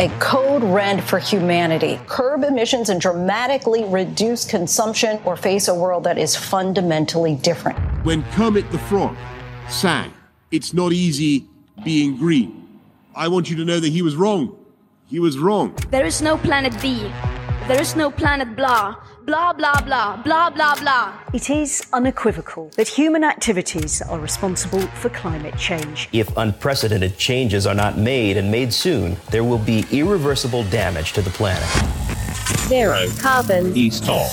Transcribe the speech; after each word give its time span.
a 0.00 0.08
code 0.18 0.64
red 0.64 1.04
for 1.04 1.20
humanity. 1.20 2.00
Curb 2.06 2.42
emissions 2.42 2.90
and 2.90 3.00
dramatically 3.00 3.84
reduce 3.84 4.44
consumption 4.44 5.20
or 5.24 5.36
face 5.36 5.68
a 5.68 5.74
world 5.74 6.02
that 6.04 6.18
is 6.18 6.34
fundamentally 6.34 7.36
different. 7.36 7.78
When 8.04 8.24
Kermit 8.32 8.70
the 8.72 8.78
Frog 8.78 9.16
sang, 9.68 10.12
It's 10.50 10.72
not 10.72 10.92
easy 10.92 11.46
being 11.84 12.16
green, 12.16 12.80
I 13.14 13.28
want 13.28 13.50
you 13.50 13.56
to 13.56 13.64
know 13.64 13.80
that 13.80 13.88
he 13.88 14.02
was 14.02 14.14
wrong. 14.14 14.56
He 15.06 15.18
was 15.20 15.38
wrong. 15.38 15.74
There 15.90 16.06
is 16.06 16.22
no 16.22 16.36
planet 16.36 16.74
B. 16.80 17.10
There 17.66 17.80
is 17.80 17.96
no 17.96 18.10
planet 18.10 18.54
blah. 18.56 18.96
Blah, 19.26 19.54
blah, 19.54 19.80
blah. 19.80 20.22
Blah, 20.22 20.50
blah, 20.50 20.74
blah. 20.74 21.14
It 21.32 21.48
is 21.48 21.82
unequivocal 21.94 22.68
that 22.76 22.86
human 22.86 23.24
activities 23.24 24.02
are 24.02 24.20
responsible 24.20 24.82
for 25.00 25.08
climate 25.08 25.56
change. 25.56 26.10
If 26.12 26.36
unprecedented 26.36 27.16
changes 27.16 27.66
are 27.66 27.74
not 27.74 27.96
made 27.96 28.36
and 28.36 28.50
made 28.50 28.70
soon, 28.70 29.16
there 29.30 29.42
will 29.42 29.56
be 29.56 29.86
irreversible 29.90 30.64
damage 30.64 31.14
to 31.14 31.22
the 31.22 31.30
planet. 31.30 31.66
Zero 32.68 33.06
carbon. 33.18 33.74
East 33.74 34.10
off. 34.10 34.30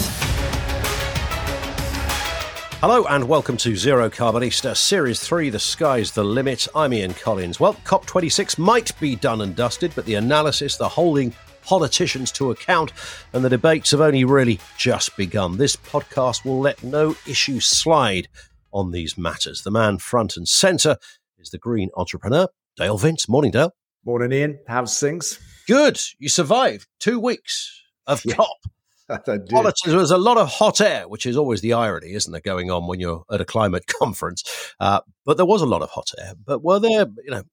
Hello 2.81 3.05
and 3.05 3.29
welcome 3.29 3.55
to 3.57 3.77
Zero 3.77 4.09
Carbonista, 4.09 4.75
Series 4.75 5.21
3, 5.21 5.51
The 5.51 5.59
Sky's 5.59 6.11
the 6.11 6.25
Limit. 6.25 6.67
I'm 6.75 6.93
Ian 6.93 7.13
Collins. 7.13 7.61
Well, 7.61 7.75
COP26 7.85 8.57
might 8.57 8.99
be 8.99 9.15
done 9.15 9.39
and 9.39 9.55
dusted, 9.55 9.93
but 9.95 10.05
the 10.05 10.15
analysis, 10.15 10.75
the 10.75 10.89
holding 10.89 11.33
politicians 11.63 12.31
to 12.33 12.51
account, 12.51 12.91
and 13.33 13.43
the 13.43 13.49
debates 13.49 13.91
have 13.91 14.01
only 14.01 14.23
really 14.23 14.59
just 14.77 15.15
begun. 15.17 15.57
This 15.57 15.75
podcast 15.75 16.45
will 16.45 16.59
let 16.59 16.83
no 16.83 17.15
issue 17.27 17.59
slide 17.59 18.27
on 18.73 18.91
these 18.91 19.17
matters. 19.17 19.63
The 19.63 19.71
man 19.71 19.97
front 19.97 20.37
and 20.37 20.47
centre 20.47 20.97
is 21.37 21.49
the 21.49 21.57
green 21.57 21.89
entrepreneur, 21.95 22.47
Dale 22.77 22.97
Vince. 22.97 23.27
Morning, 23.27 23.51
Dale. 23.51 23.73
Morning, 24.05 24.31
Ian. 24.31 24.59
How's 24.67 24.99
things? 24.99 25.39
Good. 25.67 25.99
You 26.19 26.29
survived 26.29 26.87
two 26.99 27.19
weeks 27.19 27.81
of 28.07 28.23
Yeah. 28.25 28.35
COP. 28.35 28.57
Politics. 29.07 29.51
Politics, 29.51 29.81
there 29.87 29.97
was 29.97 30.11
a 30.11 30.17
lot 30.17 30.37
of 30.37 30.47
hot 30.47 30.79
air, 30.79 31.05
which 31.05 31.25
is 31.25 31.35
always 31.35 31.59
the 31.59 31.73
irony, 31.73 32.13
isn't 32.13 32.31
there, 32.31 32.39
going 32.39 32.71
on 32.71 32.87
when 32.87 33.01
you're 33.01 33.25
at 33.29 33.41
a 33.41 33.45
climate 33.45 33.85
conference. 33.99 34.43
Uh, 34.79 35.01
but 35.25 35.35
there 35.35 35.45
was 35.45 35.61
a 35.61 35.65
lot 35.65 35.81
of 35.81 35.89
hot 35.89 36.11
air. 36.17 36.33
But 36.45 36.63
were 36.63 36.79
there, 36.79 37.07
you 37.23 37.31
know, 37.31 37.43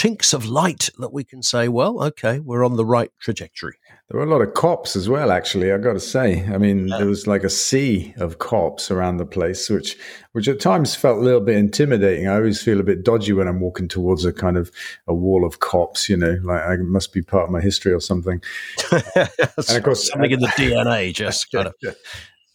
chinks 0.00 0.32
of 0.32 0.46
light 0.46 0.88
that 0.98 1.12
we 1.12 1.22
can 1.22 1.42
say, 1.42 1.68
well, 1.68 2.02
okay, 2.02 2.38
we're 2.38 2.64
on 2.64 2.76
the 2.76 2.84
right 2.86 3.10
trajectory? 3.20 3.76
There 4.08 4.18
were 4.18 4.26
a 4.26 4.30
lot 4.30 4.40
of 4.40 4.54
cops 4.54 4.96
as 4.96 5.10
well, 5.10 5.30
actually. 5.30 5.70
I've 5.70 5.82
got 5.82 5.92
to 5.92 6.00
say. 6.00 6.42
I 6.46 6.56
mean, 6.56 6.88
Yeah. 6.88 6.96
there 6.98 7.06
was 7.06 7.26
like 7.26 7.44
a 7.44 7.50
sea 7.50 8.14
of 8.16 8.38
cops 8.38 8.90
around 8.90 9.18
the 9.18 9.26
place, 9.26 9.68
which, 9.68 9.98
which 10.32 10.48
at 10.48 10.58
times 10.58 10.96
felt 10.96 11.18
a 11.18 11.20
little 11.20 11.42
bit 11.42 11.56
intimidating. 11.58 12.28
I 12.28 12.36
always 12.36 12.62
feel 12.62 12.80
a 12.80 12.82
bit 12.82 13.04
dodgy 13.04 13.34
when 13.34 13.46
I'm 13.46 13.60
walking 13.60 13.88
towards 13.88 14.24
a 14.24 14.32
kind 14.32 14.56
of 14.56 14.70
a 15.06 15.12
wall 15.14 15.44
of 15.44 15.60
cops. 15.60 16.08
You 16.08 16.16
know, 16.16 16.38
like 16.42 16.62
I 16.62 16.76
must 16.78 17.12
be 17.12 17.20
part 17.20 17.44
of 17.44 17.50
my 17.50 17.60
history 17.60 17.92
or 17.92 18.00
something. 18.00 18.42
and 18.92 19.28
of 19.58 19.82
course- 19.84 20.08
something 20.10 20.30
in 20.30 20.40
the 20.40 20.46
DNA 20.56 21.12
just 21.14 21.52
kind 21.52 21.66
of. 21.68 21.74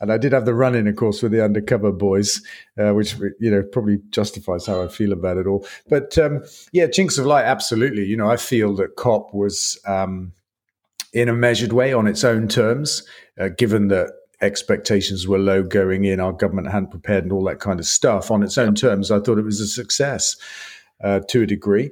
And 0.02 0.12
I 0.12 0.18
did 0.18 0.34
have 0.34 0.46
the 0.46 0.54
run 0.54 0.76
in, 0.76 0.88
of 0.88 0.96
course, 0.96 1.24
with 1.24 1.32
the 1.32 1.44
undercover 1.44 1.92
boys, 1.92 2.42
uh, 2.78 2.94
which 2.94 3.16
you 3.40 3.50
know 3.50 3.64
probably 3.64 4.00
justifies 4.10 4.66
how 4.66 4.82
I 4.84 4.88
feel 4.88 5.14
about 5.14 5.38
it 5.38 5.48
all. 5.48 5.66
But 5.88 6.18
um, 6.18 6.44
yeah, 6.72 6.88
chinks 6.88 7.18
of 7.18 7.26
light, 7.26 7.46
absolutely. 7.46 8.06
You 8.06 8.18
know, 8.18 8.30
I 8.30 8.38
feel 8.38 8.76
that 8.76 8.98
COP 8.98 9.34
was 9.34 9.80
um, 9.86 10.34
in 11.14 11.30
a 11.30 11.34
measured 11.34 11.72
way 11.72 11.94
on 11.94 12.08
its 12.08 12.24
own 12.24 12.48
terms, 12.48 13.04
uh, 13.40 13.50
given 13.58 13.88
that 13.88 14.12
expectations 14.42 15.28
were 15.28 15.40
low 15.40 15.64
going 15.64 16.04
in, 16.04 16.20
our 16.20 16.34
government 16.34 16.72
hadn't 16.72 16.92
prepared, 16.92 17.24
and 17.24 17.32
all 17.32 17.44
that 17.46 17.60
kind 17.60 17.80
of 17.80 17.86
stuff. 17.86 18.32
On 18.32 18.44
its 18.44 18.58
own 18.58 18.76
terms, 18.76 19.12
I 19.12 19.20
thought 19.20 19.38
it 19.38 19.46
was 19.46 19.62
a 19.62 19.68
success 19.68 20.36
uh, 21.04 21.22
to 21.30 21.44
a 21.44 21.48
degree 21.48 21.92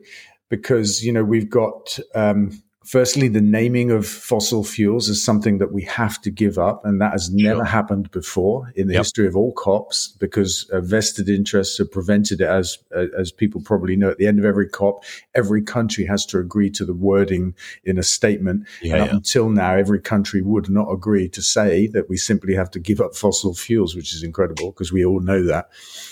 because 0.49 1.03
you 1.03 1.11
know 1.11 1.23
we've 1.23 1.49
got 1.49 1.99
um, 2.15 2.61
firstly 2.85 3.27
the 3.27 3.41
naming 3.41 3.91
of 3.91 4.05
fossil 4.05 4.63
fuels 4.63 5.09
is 5.09 5.23
something 5.23 5.57
that 5.57 5.71
we 5.71 5.83
have 5.83 6.21
to 6.21 6.29
give 6.29 6.57
up 6.57 6.83
and 6.85 6.99
that 7.01 7.11
has 7.13 7.31
never 7.31 7.63
happened 7.63 8.11
before 8.11 8.71
in 8.75 8.87
the 8.87 8.93
Yep. 8.93 8.99
history 9.01 9.27
of 9.27 9.35
all 9.35 9.51
cops 9.53 10.09
because 10.19 10.69
uh, 10.71 10.81
vested 10.81 11.29
interests 11.29 11.77
have 11.77 11.91
prevented 11.91 12.41
it 12.41 12.47
as 12.47 12.77
uh, 12.95 13.05
as 13.17 13.31
people 13.31 13.61
probably 13.61 13.95
know 13.95 14.09
at 14.09 14.17
the 14.17 14.27
end 14.27 14.37
of 14.39 14.45
every 14.45 14.67
cop 14.67 15.03
every 15.33 15.61
country 15.61 16.05
has 16.05 16.25
to 16.27 16.37
agree 16.39 16.69
to 16.71 16.85
the 16.85 16.93
wording 16.93 17.55
in 17.83 17.97
a 17.97 18.03
statement 18.03 18.67
Yeah, 18.81 18.93
and 18.93 19.01
up 19.03 19.07
yeah. 19.09 19.15
until 19.15 19.49
now 19.49 19.75
every 19.75 19.99
country 20.01 20.41
would 20.41 20.69
not 20.69 20.91
agree 20.91 21.29
to 21.29 21.41
say 21.41 21.87
that 21.87 22.09
we 22.09 22.17
simply 22.17 22.53
have 22.55 22.69
to 22.71 22.79
give 22.79 22.99
up 23.01 23.15
fossil 23.15 23.53
fuels 23.55 23.95
which 23.95 24.13
is 24.13 24.23
incredible 24.23 24.71
because 24.71 24.91
we 24.91 25.05
all 25.05 25.19
know 25.21 25.43
that 25.43 25.69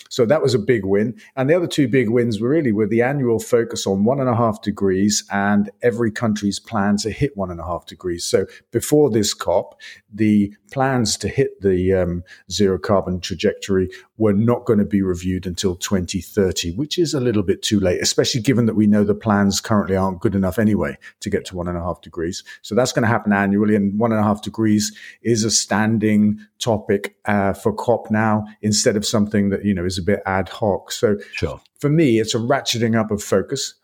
so 0.10 0.26
that 0.26 0.42
was 0.42 0.54
a 0.54 0.60
big 0.60 0.84
win. 0.84 1.16
And 1.38 1.50
the 1.50 1.54
other 1.54 1.68
two 1.68 1.88
big 1.88 2.10
wins 2.10 2.42
were 2.42 2.50
really 2.50 2.74
were 2.74 2.86
the 2.86 3.02
annual 3.02 3.40
focus 3.40 3.88
on 3.88 4.04
one 4.04 4.20
and 4.20 4.28
a 4.28 4.36
half 4.36 4.62
degrees 4.62 5.24
and 5.32 5.70
every 5.82 6.12
country's 6.12 6.60
plan 6.66 6.98
to 6.98 7.10
hit 7.10 7.36
one 7.36 7.52
and 7.52 7.60
a 7.60 7.66
half 7.66 7.86
degrees. 7.86 8.24
So 8.24 8.46
before 8.72 9.10
this 9.10 9.34
COP, 9.34 9.80
the 10.14 10.54
plans 10.72 11.18
to 11.18 11.28
hit 11.28 11.62
the 11.62 11.94
um, 11.94 12.24
zero 12.50 12.80
carbon 12.80 13.20
trajectory 13.20 13.90
were 14.18 14.34
not 14.34 14.66
going 14.66 14.80
to 14.80 14.86
be 14.86 15.02
reviewed 15.02 15.46
until 15.46 15.76
2030, 15.76 16.72
which 16.76 16.98
is 16.98 17.14
a 17.14 17.20
little 17.20 17.44
bit 17.44 17.62
too 17.62 17.80
late, 17.80 18.02
especially 18.02 18.42
given 18.42 18.66
that 18.68 18.76
we 18.76 18.88
know 18.88 19.04
the 19.04 19.14
plans 19.16 19.60
currently 19.60 19.96
aren't 19.96 20.22
good 20.22 20.36
enough 20.36 20.60
anyway 20.60 20.98
to 21.20 21.30
get 21.30 21.46
to 21.46 21.56
one 21.56 21.68
and 21.68 21.78
a 21.78 21.82
half 21.82 22.02
degrees. 22.02 22.44
So 22.62 22.76
that's 22.76 22.92
going 22.94 23.04
to 23.04 23.10
happen 23.10 23.34
annually. 23.34 23.76
And 23.76 24.00
one 24.00 24.12
and 24.12 24.20
a 24.20 24.24
half 24.24 24.42
degrees 24.42 24.96
is 25.22 25.44
a 25.44 25.52
standing 25.52 26.40
topic 26.60 27.16
uh, 27.26 27.54
for 27.54 27.74
COP 27.74 28.10
now 28.12 28.46
instead 28.62 28.96
of 28.96 29.06
something 29.06 29.50
that, 29.50 29.66
you 29.66 29.74
know, 29.74 29.86
is 29.86 29.98
a 29.98 30.04
bit 30.04 30.22
ad 30.26 30.50
hoc. 30.50 30.92
So 30.92 31.18
Sure. 31.34 31.60
for 31.80 31.90
me, 31.90 32.20
it's 32.20 32.36
a 32.36 32.40
ratcheting 32.40 32.98
up 32.98 33.12
of 33.12 33.22
focus 33.24 33.76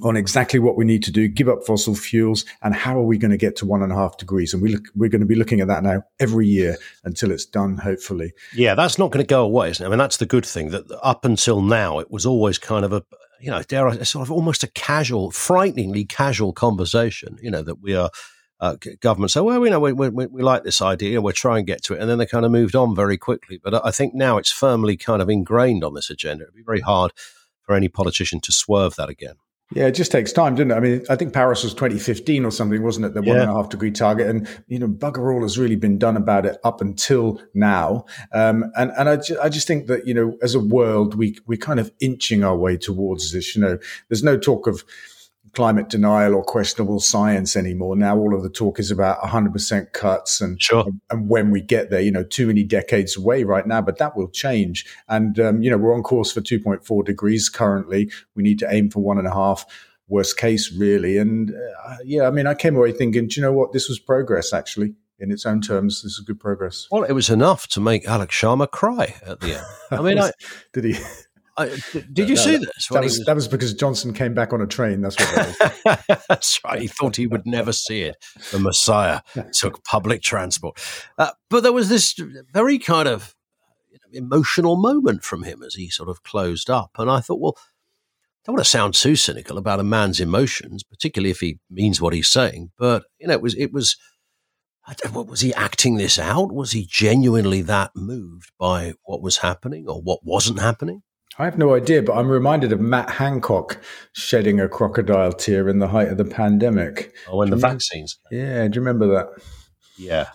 on 0.00 0.16
exactly 0.16 0.58
what 0.58 0.76
we 0.76 0.84
need 0.84 1.02
to 1.02 1.10
do, 1.10 1.28
give 1.28 1.48
up 1.48 1.64
fossil 1.66 1.94
fuels, 1.94 2.46
and 2.62 2.74
how 2.74 2.98
are 2.98 3.04
we 3.04 3.18
going 3.18 3.30
to 3.30 3.36
get 3.36 3.56
to 3.56 3.66
one 3.66 3.82
and 3.82 3.92
a 3.92 3.94
half 3.94 4.16
degrees? 4.16 4.54
And 4.54 4.62
we 4.62 4.70
look, 4.70 4.86
we're 4.94 5.10
going 5.10 5.20
to 5.20 5.26
be 5.26 5.34
looking 5.34 5.60
at 5.60 5.68
that 5.68 5.82
now 5.82 6.02
every 6.18 6.46
year 6.46 6.76
until 7.04 7.30
it's 7.30 7.44
done, 7.44 7.76
hopefully. 7.76 8.32
Yeah, 8.54 8.74
that's 8.74 8.98
not 8.98 9.10
going 9.10 9.24
to 9.24 9.28
go 9.28 9.44
away? 9.44 9.72
I 9.80 9.88
mean, 9.88 9.98
that's 9.98 10.16
the 10.16 10.26
good 10.26 10.46
thing 10.46 10.70
that 10.70 10.90
up 11.02 11.24
until 11.24 11.60
now, 11.60 11.98
it 11.98 12.10
was 12.10 12.24
always 12.24 12.58
kind 12.58 12.84
of 12.84 12.92
a, 12.92 13.04
you 13.40 13.50
know, 13.50 13.62
dare 13.62 13.88
I, 13.88 14.02
sort 14.02 14.26
of 14.26 14.32
almost 14.32 14.62
a 14.62 14.68
casual, 14.68 15.30
frighteningly 15.30 16.04
casual 16.06 16.52
conversation, 16.52 17.38
you 17.42 17.50
know, 17.50 17.62
that 17.62 17.80
we 17.80 17.94
are. 17.94 18.10
Uh, 18.60 18.76
government 19.00 19.32
say, 19.32 19.40
well, 19.40 19.58
we 19.58 19.68
know 19.68 19.80
we, 19.80 19.92
we, 19.92 20.08
we 20.08 20.40
like 20.40 20.62
this 20.62 20.80
idea, 20.80 21.20
we'll 21.20 21.32
try 21.32 21.58
and 21.58 21.66
get 21.66 21.82
to 21.82 21.94
it, 21.94 22.00
and 22.00 22.08
then 22.08 22.18
they 22.18 22.26
kind 22.26 22.44
of 22.44 22.52
moved 22.52 22.76
on 22.76 22.94
very 22.94 23.18
quickly. 23.18 23.58
But 23.60 23.84
I 23.84 23.90
think 23.90 24.14
now 24.14 24.38
it's 24.38 24.52
firmly 24.52 24.96
kind 24.96 25.20
of 25.20 25.28
ingrained 25.28 25.82
on 25.82 25.94
this 25.94 26.10
agenda. 26.10 26.44
It'd 26.44 26.54
be 26.54 26.62
very 26.62 26.78
hard 26.78 27.10
for 27.62 27.74
any 27.74 27.88
politician 27.88 28.40
to 28.42 28.52
swerve 28.52 28.94
that 28.94 29.08
again. 29.08 29.34
Yeah, 29.74 29.86
it 29.86 29.92
just 29.92 30.12
takes 30.12 30.32
time, 30.32 30.54
didn't 30.54 30.72
it? 30.72 30.74
I 30.74 30.80
mean, 30.80 31.04
I 31.08 31.16
think 31.16 31.32
Paris 31.32 31.62
was 31.64 31.72
2015 31.74 32.44
or 32.44 32.50
something, 32.50 32.82
wasn't 32.82 33.06
it? 33.06 33.14
The 33.14 33.22
one 33.22 33.36
Yeah. 33.36 33.42
and 33.42 33.50
a 33.50 33.54
half 33.54 33.68
degree 33.68 33.90
target. 33.90 34.26
And, 34.28 34.48
you 34.68 34.78
know, 34.78 34.88
bugger 34.88 35.32
all 35.34 35.42
has 35.42 35.58
really 35.58 35.76
been 35.76 35.98
done 35.98 36.16
about 36.16 36.46
it 36.46 36.58
up 36.64 36.80
until 36.80 37.40
now. 37.54 38.04
Um, 38.32 38.70
and, 38.76 38.92
and 38.98 39.08
I, 39.08 39.16
ju- 39.16 39.38
I 39.42 39.48
just 39.48 39.66
think 39.66 39.86
that, 39.86 40.06
you 40.06 40.14
know, 40.14 40.36
as 40.42 40.54
a 40.54 40.60
world, 40.60 41.14
we, 41.14 41.38
we're 41.46 41.58
kind 41.58 41.80
of 41.80 41.90
inching 42.00 42.44
our 42.44 42.56
way 42.56 42.76
towards 42.76 43.32
this. 43.32 43.54
You 43.56 43.62
know, 43.62 43.78
there's 44.08 44.22
no 44.22 44.36
talk 44.38 44.66
of 44.66 44.84
climate 45.54 45.88
denial 45.88 46.34
or 46.34 46.42
questionable 46.42 46.98
science 46.98 47.56
anymore. 47.56 47.94
Now 47.94 48.16
all 48.16 48.34
of 48.34 48.42
the 48.42 48.48
talk 48.48 48.78
is 48.78 48.90
about 48.90 49.18
100% 49.20 49.92
cuts 49.92 50.40
and, 50.40 50.60
Sure. 50.60 50.86
and 51.10 51.28
when 51.28 51.50
we 51.50 51.60
get 51.60 51.90
there, 51.90 52.00
you 52.00 52.10
know, 52.10 52.22
too 52.24 52.46
many 52.46 52.62
decades 52.62 53.16
away 53.16 53.44
right 53.44 53.66
now, 53.66 53.82
but 53.82 53.98
that 53.98 54.16
will 54.16 54.28
change. 54.30 54.86
And, 55.08 55.38
um, 55.38 55.62
you 55.62 55.70
know, 55.70 55.76
we're 55.76 55.94
on 55.94 56.02
course 56.02 56.32
for 56.32 56.40
2.4 56.40 57.04
degrees 57.04 57.48
currently. 57.50 58.10
We 58.34 58.42
need 58.42 58.58
to 58.60 58.72
aim 58.72 58.88
for 58.90 59.00
one 59.00 59.18
and 59.18 59.26
a 59.26 59.34
half. 59.34 59.66
Worst 60.08 60.36
case, 60.36 60.72
really. 60.72 61.16
And 61.18 61.50
uh, 61.86 61.96
yeah, 62.04 62.26
I 62.26 62.30
mean, 62.30 62.46
I 62.46 62.54
came 62.54 62.76
away 62.76 62.92
thinking, 62.92 63.28
do 63.28 63.40
you 63.40 63.42
know 63.42 63.52
what? 63.52 63.72
This 63.72 63.88
was 63.88 63.98
progress, 63.98 64.52
actually, 64.52 64.94
in 65.18 65.30
its 65.30 65.46
own 65.46 65.60
terms. 65.62 66.02
This 66.02 66.12
is 66.12 66.20
good 66.20 66.38
progress. 66.40 66.86
Well, 66.90 67.04
it 67.04 67.12
was 67.12 67.30
enough 67.30 67.66
to 67.68 67.80
make 67.80 68.04
Alok 68.04 68.28
Sharma 68.28 68.70
cry 68.70 69.14
at 69.24 69.40
the 69.40 69.54
end. 69.56 69.66
I 69.90 70.02
mean, 70.02 70.18
I, 70.20 70.32
did 70.74 70.84
he? 70.84 70.96
I, 71.56 71.68
did 72.12 72.30
you 72.30 72.34
No, 72.34 72.40
see 72.40 72.56
this? 72.56 72.88
That 72.88 73.02
he 73.02 73.06
was, 73.06 73.24
that 73.26 73.34
was 73.34 73.48
because 73.48 73.74
Johnson 73.74 74.14
came 74.14 74.32
back 74.32 74.52
on 74.52 74.62
a 74.62 74.66
train. 74.66 75.02
That's 75.02 75.18
what 75.18 75.34
that 75.34 76.04
was. 76.08 76.18
That's 76.28 76.60
right. 76.64 76.80
He 76.80 76.88
thought 76.88 77.16
he 77.16 77.26
would 77.26 77.46
never 77.46 77.72
see 77.72 78.02
it. 78.02 78.16
The 78.52 78.58
Messiah 78.58 79.20
took 79.52 79.84
public 79.84 80.22
transport. 80.22 80.78
Uh, 81.18 81.32
but 81.50 81.62
there 81.62 81.72
was 81.72 81.88
this 81.88 82.14
very 82.52 82.78
kind 82.78 83.06
of 83.08 83.34
you 83.90 83.98
know, 83.98 84.26
emotional 84.26 84.76
moment 84.76 85.24
from 85.24 85.42
him 85.42 85.62
as 85.62 85.74
he 85.74 85.90
sort 85.90 86.08
of 86.08 86.22
closed 86.22 86.70
up. 86.70 86.92
And 86.96 87.10
I 87.10 87.20
thought, 87.20 87.40
well, 87.40 87.56
I 87.58 88.46
don't 88.46 88.54
want 88.54 88.64
to 88.64 88.70
sound 88.70 88.94
too 88.94 89.14
cynical 89.14 89.58
about 89.58 89.78
a 89.78 89.84
man's 89.84 90.20
emotions, 90.20 90.82
particularly 90.82 91.30
if 91.30 91.40
he 91.40 91.58
means 91.70 92.00
what 92.00 92.14
he's 92.14 92.30
saying. 92.30 92.70
But, 92.78 93.04
you 93.18 93.28
know, 93.28 93.34
it 93.34 93.42
was, 93.42 93.54
it 93.56 93.72
was, 93.72 93.96
I 94.86 94.94
don't, 94.94 95.14
what, 95.14 95.28
was 95.28 95.42
he 95.42 95.52
acting 95.54 95.96
this 95.96 96.18
out? 96.18 96.50
Was 96.50 96.72
he 96.72 96.86
genuinely 96.90 97.60
that 97.62 97.92
moved 97.94 98.50
by 98.58 98.94
what 99.04 99.22
was 99.22 99.38
happening 99.38 99.84
or 99.86 100.00
what 100.00 100.20
wasn't 100.24 100.58
happening? 100.58 101.02
I 101.38 101.44
have 101.46 101.56
no 101.58 101.74
idea, 101.74 102.02
but 102.02 102.14
I'm 102.14 102.28
reminded 102.28 102.72
of 102.72 102.80
Matt 102.80 103.08
Hancock 103.10 103.80
shedding 104.12 104.60
a 104.60 104.68
crocodile 104.68 105.32
tear 105.32 105.68
in 105.68 105.78
the 105.78 105.88
height 105.88 106.08
of 106.08 106.18
the 106.18 106.24
pandemic. 106.24 107.14
Or 107.30 107.38
when 107.38 107.50
the 107.50 107.56
Do 107.56 107.60
you 107.60 107.62
remember- 107.62 107.74
vaccines. 107.74 108.18
Yeah, 108.30 108.68
do 108.68 108.76
you 108.76 108.80
remember 108.84 109.06
that? 109.14 109.28
Yeah. 109.98 110.26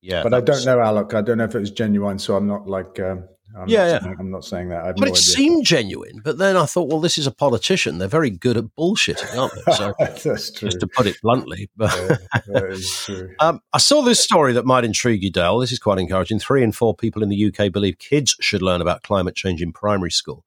Yeah. 0.00 0.22
but 0.24 0.34
I 0.34 0.40
don't 0.40 0.64
know, 0.64 0.78
Alok. 0.78 1.14
I 1.14 1.22
don't 1.22 1.38
know 1.38 1.44
if 1.44 1.54
it 1.54 1.60
was 1.60 1.70
genuine, 1.70 2.18
so 2.18 2.34
I'm 2.36 2.48
not 2.48 2.66
like 2.66 2.98
um, 2.98 3.28
I'm 3.56 3.68
Yeah, 3.68 3.92
not, 3.92 4.02
yeah. 4.04 4.14
I'm 4.18 4.30
not 4.30 4.44
saying 4.44 4.68
that. 4.70 4.84
I 4.84 4.92
But 4.92 5.00
no 5.00 5.06
it 5.06 5.10
idea. 5.10 5.16
seemed 5.22 5.64
genuine. 5.66 6.20
But 6.24 6.38
then 6.38 6.56
I 6.56 6.64
thought, 6.66 6.88
well, 6.88 7.00
this 7.00 7.18
is 7.18 7.26
a 7.26 7.30
politician. 7.30 7.98
They're 7.98 8.08
very 8.08 8.30
good 8.30 8.56
at 8.56 8.64
bullshitting, 8.78 9.36
aren't 9.36 9.52
they? 9.54 9.72
So, 9.72 9.92
That's 9.98 10.50
true. 10.50 10.68
just 10.68 10.80
to 10.80 10.86
put 10.86 11.06
it 11.06 11.16
bluntly. 11.22 11.70
But 11.76 11.94
Yeah, 11.94 12.40
that 12.46 12.64
is 12.70 12.90
true. 13.04 13.34
Um, 13.40 13.60
I 13.72 13.78
saw 13.78 14.02
this 14.02 14.20
story 14.20 14.52
that 14.52 14.64
might 14.64 14.84
intrigue 14.84 15.22
you, 15.22 15.30
Dale. 15.30 15.58
This 15.58 15.72
is 15.72 15.78
quite 15.78 15.98
encouraging. 15.98 16.38
Three 16.38 16.62
in 16.62 16.72
four 16.72 16.94
people 16.94 17.22
in 17.22 17.28
the 17.28 17.46
UK 17.52 17.72
believe 17.72 17.98
kids 17.98 18.36
should 18.40 18.62
learn 18.62 18.80
about 18.80 19.02
climate 19.02 19.34
change 19.34 19.60
in 19.62 19.72
primary 19.72 20.10
school 20.12 20.44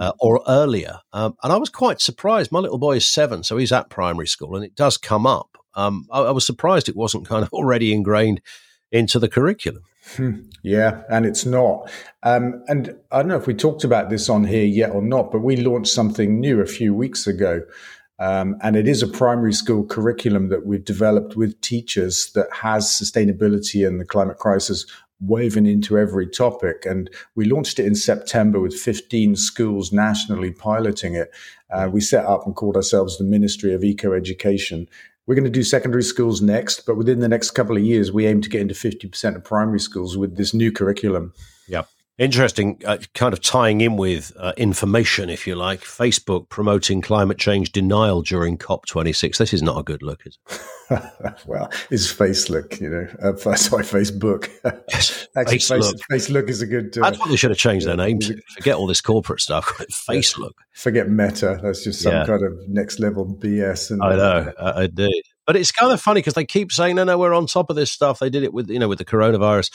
uh, 0.00 0.12
or 0.20 0.42
earlier. 0.46 1.00
Um, 1.12 1.36
and 1.42 1.52
I 1.52 1.56
was 1.56 1.68
quite 1.70 2.00
surprised. 2.00 2.52
My 2.52 2.58
little 2.60 2.78
boy 2.78 2.96
is 2.96 3.06
seven, 3.06 3.42
so 3.42 3.56
he's 3.56 3.72
at 3.72 3.90
primary 3.90 4.26
school, 4.28 4.54
and 4.56 4.64
it 4.64 4.74
does 4.74 4.96
come 4.96 5.26
up. 5.26 5.56
Um, 5.74 6.06
I, 6.12 6.20
I 6.20 6.30
was 6.32 6.44
surprised 6.46 6.88
it 6.88 6.96
wasn't 6.96 7.26
kind 7.26 7.42
of 7.44 7.52
already 7.52 7.92
ingrained 7.92 8.40
into 8.92 9.18
the 9.18 9.28
curriculum. 9.28 9.82
Yeah, 10.62 11.02
and 11.10 11.26
it's 11.26 11.44
not. 11.44 11.90
Um, 12.22 12.62
and 12.68 12.96
I 13.10 13.18
don't 13.18 13.28
know 13.28 13.36
if 13.36 13.48
we 13.48 13.54
talked 13.54 13.82
about 13.82 14.10
this 14.10 14.28
on 14.28 14.44
here 14.44 14.64
yet 14.64 14.90
or 14.90 15.02
not, 15.02 15.32
but 15.32 15.40
we 15.40 15.56
launched 15.56 15.92
something 15.92 16.38
new 16.38 16.60
a 16.60 16.66
few 16.66 16.94
weeks 16.94 17.26
ago. 17.26 17.62
Um, 18.18 18.56
and 18.62 18.76
it 18.76 18.86
is 18.86 19.02
a 19.02 19.08
primary 19.08 19.52
school 19.52 19.84
curriculum 19.84 20.48
that 20.50 20.64
we've 20.64 20.84
developed 20.84 21.34
with 21.34 21.60
teachers 21.60 22.30
that 22.34 22.46
has 22.52 22.86
sustainability 22.86 23.84
and 23.84 24.00
the 24.00 24.04
climate 24.04 24.38
crisis 24.38 24.86
woven 25.18 25.66
into 25.66 25.98
every 25.98 26.28
topic. 26.28 26.84
And 26.84 27.10
we 27.34 27.44
launched 27.44 27.78
it 27.78 27.86
in 27.86 27.94
September 27.94 28.60
with 28.60 28.74
15 28.74 29.36
schools 29.36 29.92
nationally 29.92 30.52
piloting 30.52 31.14
it. 31.14 31.32
Uh, 31.70 31.88
we 31.90 32.00
set 32.00 32.24
up 32.26 32.46
and 32.46 32.54
called 32.54 32.76
ourselves 32.76 33.18
the 33.18 33.24
Ministry 33.24 33.72
of 33.72 33.82
Eco 33.82 34.12
Education. 34.12 34.88
We're 35.32 35.36
going 35.36 35.44
to 35.44 35.50
do 35.50 35.62
secondary 35.62 36.02
schools 36.02 36.42
next, 36.42 36.84
but 36.84 36.98
within 36.98 37.20
the 37.20 37.28
next 37.28 37.52
couple 37.52 37.74
of 37.74 37.82
years, 37.82 38.12
we 38.12 38.26
aim 38.26 38.42
to 38.42 38.50
get 38.50 38.60
into 38.60 38.74
50% 38.74 39.34
of 39.34 39.42
primary 39.42 39.80
schools 39.80 40.14
with 40.14 40.36
this 40.36 40.52
new 40.52 40.70
curriculum. 40.70 41.32
Yeah. 41.66 41.84
Interesting, 42.18 42.78
uh, 42.84 42.98
kind 43.14 43.32
of 43.32 43.40
tying 43.40 43.80
in 43.80 43.96
with 43.96 44.32
uh, 44.38 44.52
information, 44.58 45.30
if 45.30 45.46
you 45.46 45.54
like. 45.54 45.80
Facebook 45.80 46.50
promoting 46.50 47.00
climate 47.00 47.38
change 47.38 47.72
denial 47.72 48.20
during 48.20 48.58
COP26. 48.58 49.38
This 49.38 49.54
is 49.54 49.62
not 49.62 49.78
a 49.78 49.82
good 49.82 50.02
look, 50.02 50.20
is 50.26 50.38
it? 50.50 51.34
well, 51.46 51.70
it's 51.90 52.10
face 52.12 52.50
look, 52.50 52.78
you 52.80 52.90
know. 52.90 53.06
Uh, 53.22 53.34
sorry, 53.56 53.82
Facebook. 53.82 54.50
Yes, 54.90 55.26
Actually, 55.36 55.58
face 55.58 56.02
face, 56.10 56.28
look. 56.28 56.50
is 56.50 56.60
a 56.60 56.66
good. 56.66 56.96
Uh, 56.98 57.00
That's 57.02 57.18
what 57.18 57.30
they 57.30 57.36
should 57.36 57.50
have 57.50 57.58
changed 57.58 57.86
their 57.86 57.96
name 57.96 58.18
to. 58.20 58.38
Forget 58.56 58.76
all 58.76 58.86
this 58.86 59.00
corporate 59.00 59.40
stuff. 59.40 59.64
Face 59.90 60.36
look. 60.36 60.54
forget 60.74 61.08
Meta. 61.08 61.58
That's 61.62 61.82
just 61.82 62.02
some 62.02 62.12
Yeah. 62.12 62.26
kind 62.26 62.44
of 62.44 62.68
next 62.68 63.00
level 63.00 63.24
BS. 63.24 63.90
And 63.90 64.02
I 64.02 64.16
know, 64.16 64.52
I, 64.60 64.82
I 64.82 64.86
did. 64.86 65.10
But 65.46 65.56
it's 65.56 65.72
kind 65.72 65.90
of 65.92 66.00
funny 66.00 66.20
because 66.20 66.34
they 66.34 66.44
keep 66.44 66.72
saying, 66.72 66.96
"No, 66.96 67.04
no, 67.04 67.16
we're 67.18 67.32
on 67.34 67.46
top 67.46 67.70
of 67.70 67.76
this 67.76 67.90
stuff." 67.90 68.18
They 68.18 68.28
did 68.30 68.42
it 68.42 68.52
with, 68.52 68.68
you 68.70 68.78
know, 68.78 68.86
with 68.88 68.98
the 68.98 69.04
coronavirus, 69.06 69.70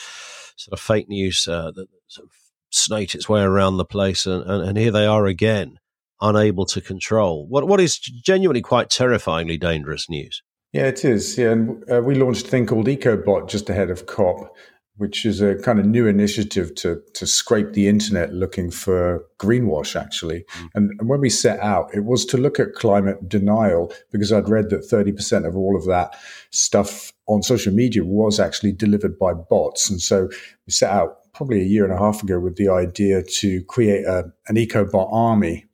sort 0.58 0.78
of 0.78 0.80
fake 0.80 1.08
news 1.08 1.46
uh, 1.48 1.70
that 1.74 1.86
sort 2.08 2.26
of 2.26 2.32
snaked 2.70 3.14
its 3.14 3.28
way 3.28 3.40
around 3.40 3.76
the 3.76 3.84
place, 3.84 4.26
and, 4.26 4.42
and, 4.44 4.68
and 4.68 4.78
here 4.78 4.90
they 4.90 5.06
are 5.06 5.26
again, 5.26 5.78
unable 6.20 6.66
to 6.66 6.80
control 6.80 7.46
what 7.46 7.68
what 7.68 7.80
is 7.80 7.98
genuinely 7.98 8.60
quite 8.60 8.90
terrifyingly 8.90 9.56
dangerous 9.56 10.10
news. 10.10 10.42
Yeah, 10.72 10.86
it 10.86 11.04
is. 11.04 11.38
Yeah, 11.38 11.52
and 11.52 11.90
uh, 11.90 12.02
we 12.02 12.14
launched 12.14 12.46
a 12.46 12.48
thing 12.48 12.66
called 12.66 12.86
EcoBot 12.86 13.48
just 13.48 13.70
ahead 13.70 13.90
of 13.90 14.06
COP, 14.06 14.54
which 14.98 15.24
is 15.24 15.40
a 15.40 15.56
kind 15.56 15.78
of 15.78 15.86
new 15.86 16.06
initiative 16.06 16.74
to 16.76 17.00
to 17.14 17.26
scrape 17.26 17.72
the 17.72 17.88
internet 17.88 18.32
looking 18.32 18.70
for 18.70 19.24
greenwash. 19.38 19.98
Actually, 19.98 20.44
and, 20.74 20.90
and 20.98 21.08
when 21.08 21.20
we 21.20 21.30
set 21.30 21.58
out, 21.60 21.88
it 21.94 22.04
was 22.04 22.26
to 22.26 22.36
look 22.36 22.60
at 22.60 22.74
climate 22.74 23.28
denial 23.28 23.92
because 24.12 24.32
I'd 24.32 24.48
read 24.48 24.70
that 24.70 24.84
thirty 24.84 25.12
percent 25.12 25.46
of 25.46 25.56
all 25.56 25.76
of 25.76 25.86
that 25.86 26.16
stuff 26.50 27.12
on 27.26 27.42
social 27.42 27.72
media 27.72 28.04
was 28.04 28.38
actually 28.38 28.72
delivered 28.72 29.18
by 29.18 29.32
bots, 29.32 29.88
and 29.88 30.00
so 30.00 30.28
we 30.66 30.72
set 30.72 30.90
out 30.90 31.32
probably 31.32 31.60
a 31.60 31.64
year 31.64 31.84
and 31.84 31.92
a 31.92 31.98
half 31.98 32.22
ago 32.22 32.40
with 32.40 32.56
the 32.56 32.68
idea 32.68 33.22
to 33.22 33.62
create 33.64 34.04
a, 34.04 34.24
an 34.48 34.56
EcoBot 34.56 35.08
army 35.12 35.64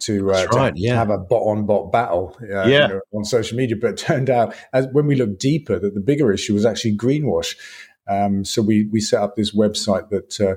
to, 0.00 0.30
uh, 0.30 0.34
That's 0.34 0.56
to 0.56 0.72
yeah. 0.76 0.96
have 0.96 1.10
a 1.10 1.18
bot 1.18 1.42
on 1.42 1.66
bot 1.66 1.92
battle 1.92 2.36
uh, 2.42 2.66
Yeah. 2.66 2.66
you 2.66 2.94
know, 2.94 3.00
on 3.14 3.24
social 3.24 3.56
media. 3.56 3.76
But 3.80 3.90
it 3.92 3.96
turned 3.98 4.30
out, 4.30 4.54
as 4.72 4.86
when 4.92 5.06
we 5.06 5.14
looked 5.14 5.38
deeper, 5.38 5.78
that 5.78 5.94
the 5.94 6.00
bigger 6.00 6.32
issue 6.32 6.54
was 6.54 6.66
actually 6.66 6.96
greenwash. 6.96 7.56
Um, 8.06 8.44
so 8.44 8.62
we 8.62 8.84
we 8.84 9.00
set 9.00 9.22
up 9.22 9.36
this 9.36 9.54
website 9.54 10.10
that 10.10 10.40
uh, 10.40 10.56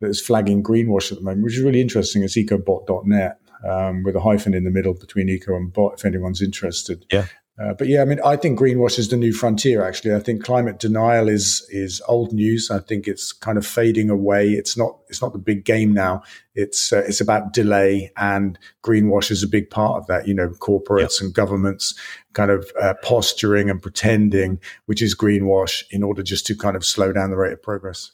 that 0.00 0.08
is 0.08 0.20
flagging 0.20 0.62
greenwash 0.62 1.10
at 1.12 1.18
the 1.18 1.24
moment, 1.24 1.44
which 1.44 1.56
is 1.56 1.62
really 1.62 1.80
interesting. 1.80 2.22
It's 2.22 2.36
ecobot.net 2.36 3.40
um, 3.64 4.02
with 4.02 4.16
a 4.16 4.20
hyphen 4.20 4.54
in 4.54 4.64
the 4.64 4.70
middle 4.70 4.94
between 4.94 5.28
eco 5.28 5.56
and 5.56 5.72
bot. 5.72 5.94
If 5.94 6.04
anyone's 6.04 6.42
interested, 6.42 7.06
Yeah. 7.10 7.26
Uh, 7.56 7.72
but 7.72 7.86
yeah, 7.86 8.02
I 8.02 8.04
mean, 8.04 8.18
I 8.24 8.34
think 8.34 8.58
greenwash 8.58 8.98
is 8.98 9.10
the 9.10 9.16
new 9.16 9.32
frontier. 9.32 9.84
Actually, 9.84 10.14
I 10.14 10.18
think 10.18 10.42
climate 10.42 10.80
denial 10.80 11.28
is 11.28 11.64
is 11.70 12.02
old 12.08 12.32
news. 12.32 12.68
I 12.68 12.80
think 12.80 13.06
it's 13.06 13.32
kind 13.32 13.56
of 13.56 13.64
fading 13.64 14.10
away. 14.10 14.50
It's 14.50 14.76
not 14.76 14.98
it's 15.08 15.22
not 15.22 15.32
the 15.32 15.38
big 15.38 15.64
game 15.64 15.92
now. 15.92 16.24
It's 16.56 16.92
uh, 16.92 17.04
it's 17.06 17.20
about 17.20 17.52
delay, 17.52 18.10
and 18.16 18.58
greenwash 18.82 19.30
is 19.30 19.44
a 19.44 19.48
big 19.48 19.70
part 19.70 19.98
of 19.98 20.06
that. 20.08 20.26
You 20.26 20.34
know, 20.34 20.48
corporates 20.48 21.20
and 21.20 21.32
governments 21.32 21.94
kind 22.32 22.50
of 22.50 22.68
uh, 22.82 22.94
posturing 23.04 23.70
and 23.70 23.80
pretending, 23.80 24.58
which 24.86 25.00
is 25.00 25.14
greenwash, 25.14 25.84
in 25.92 26.02
order 26.02 26.24
just 26.24 26.46
to 26.46 26.56
kind 26.56 26.74
of 26.74 26.84
slow 26.84 27.12
down 27.12 27.30
the 27.30 27.36
rate 27.36 27.52
of 27.52 27.62
progress. 27.62 28.10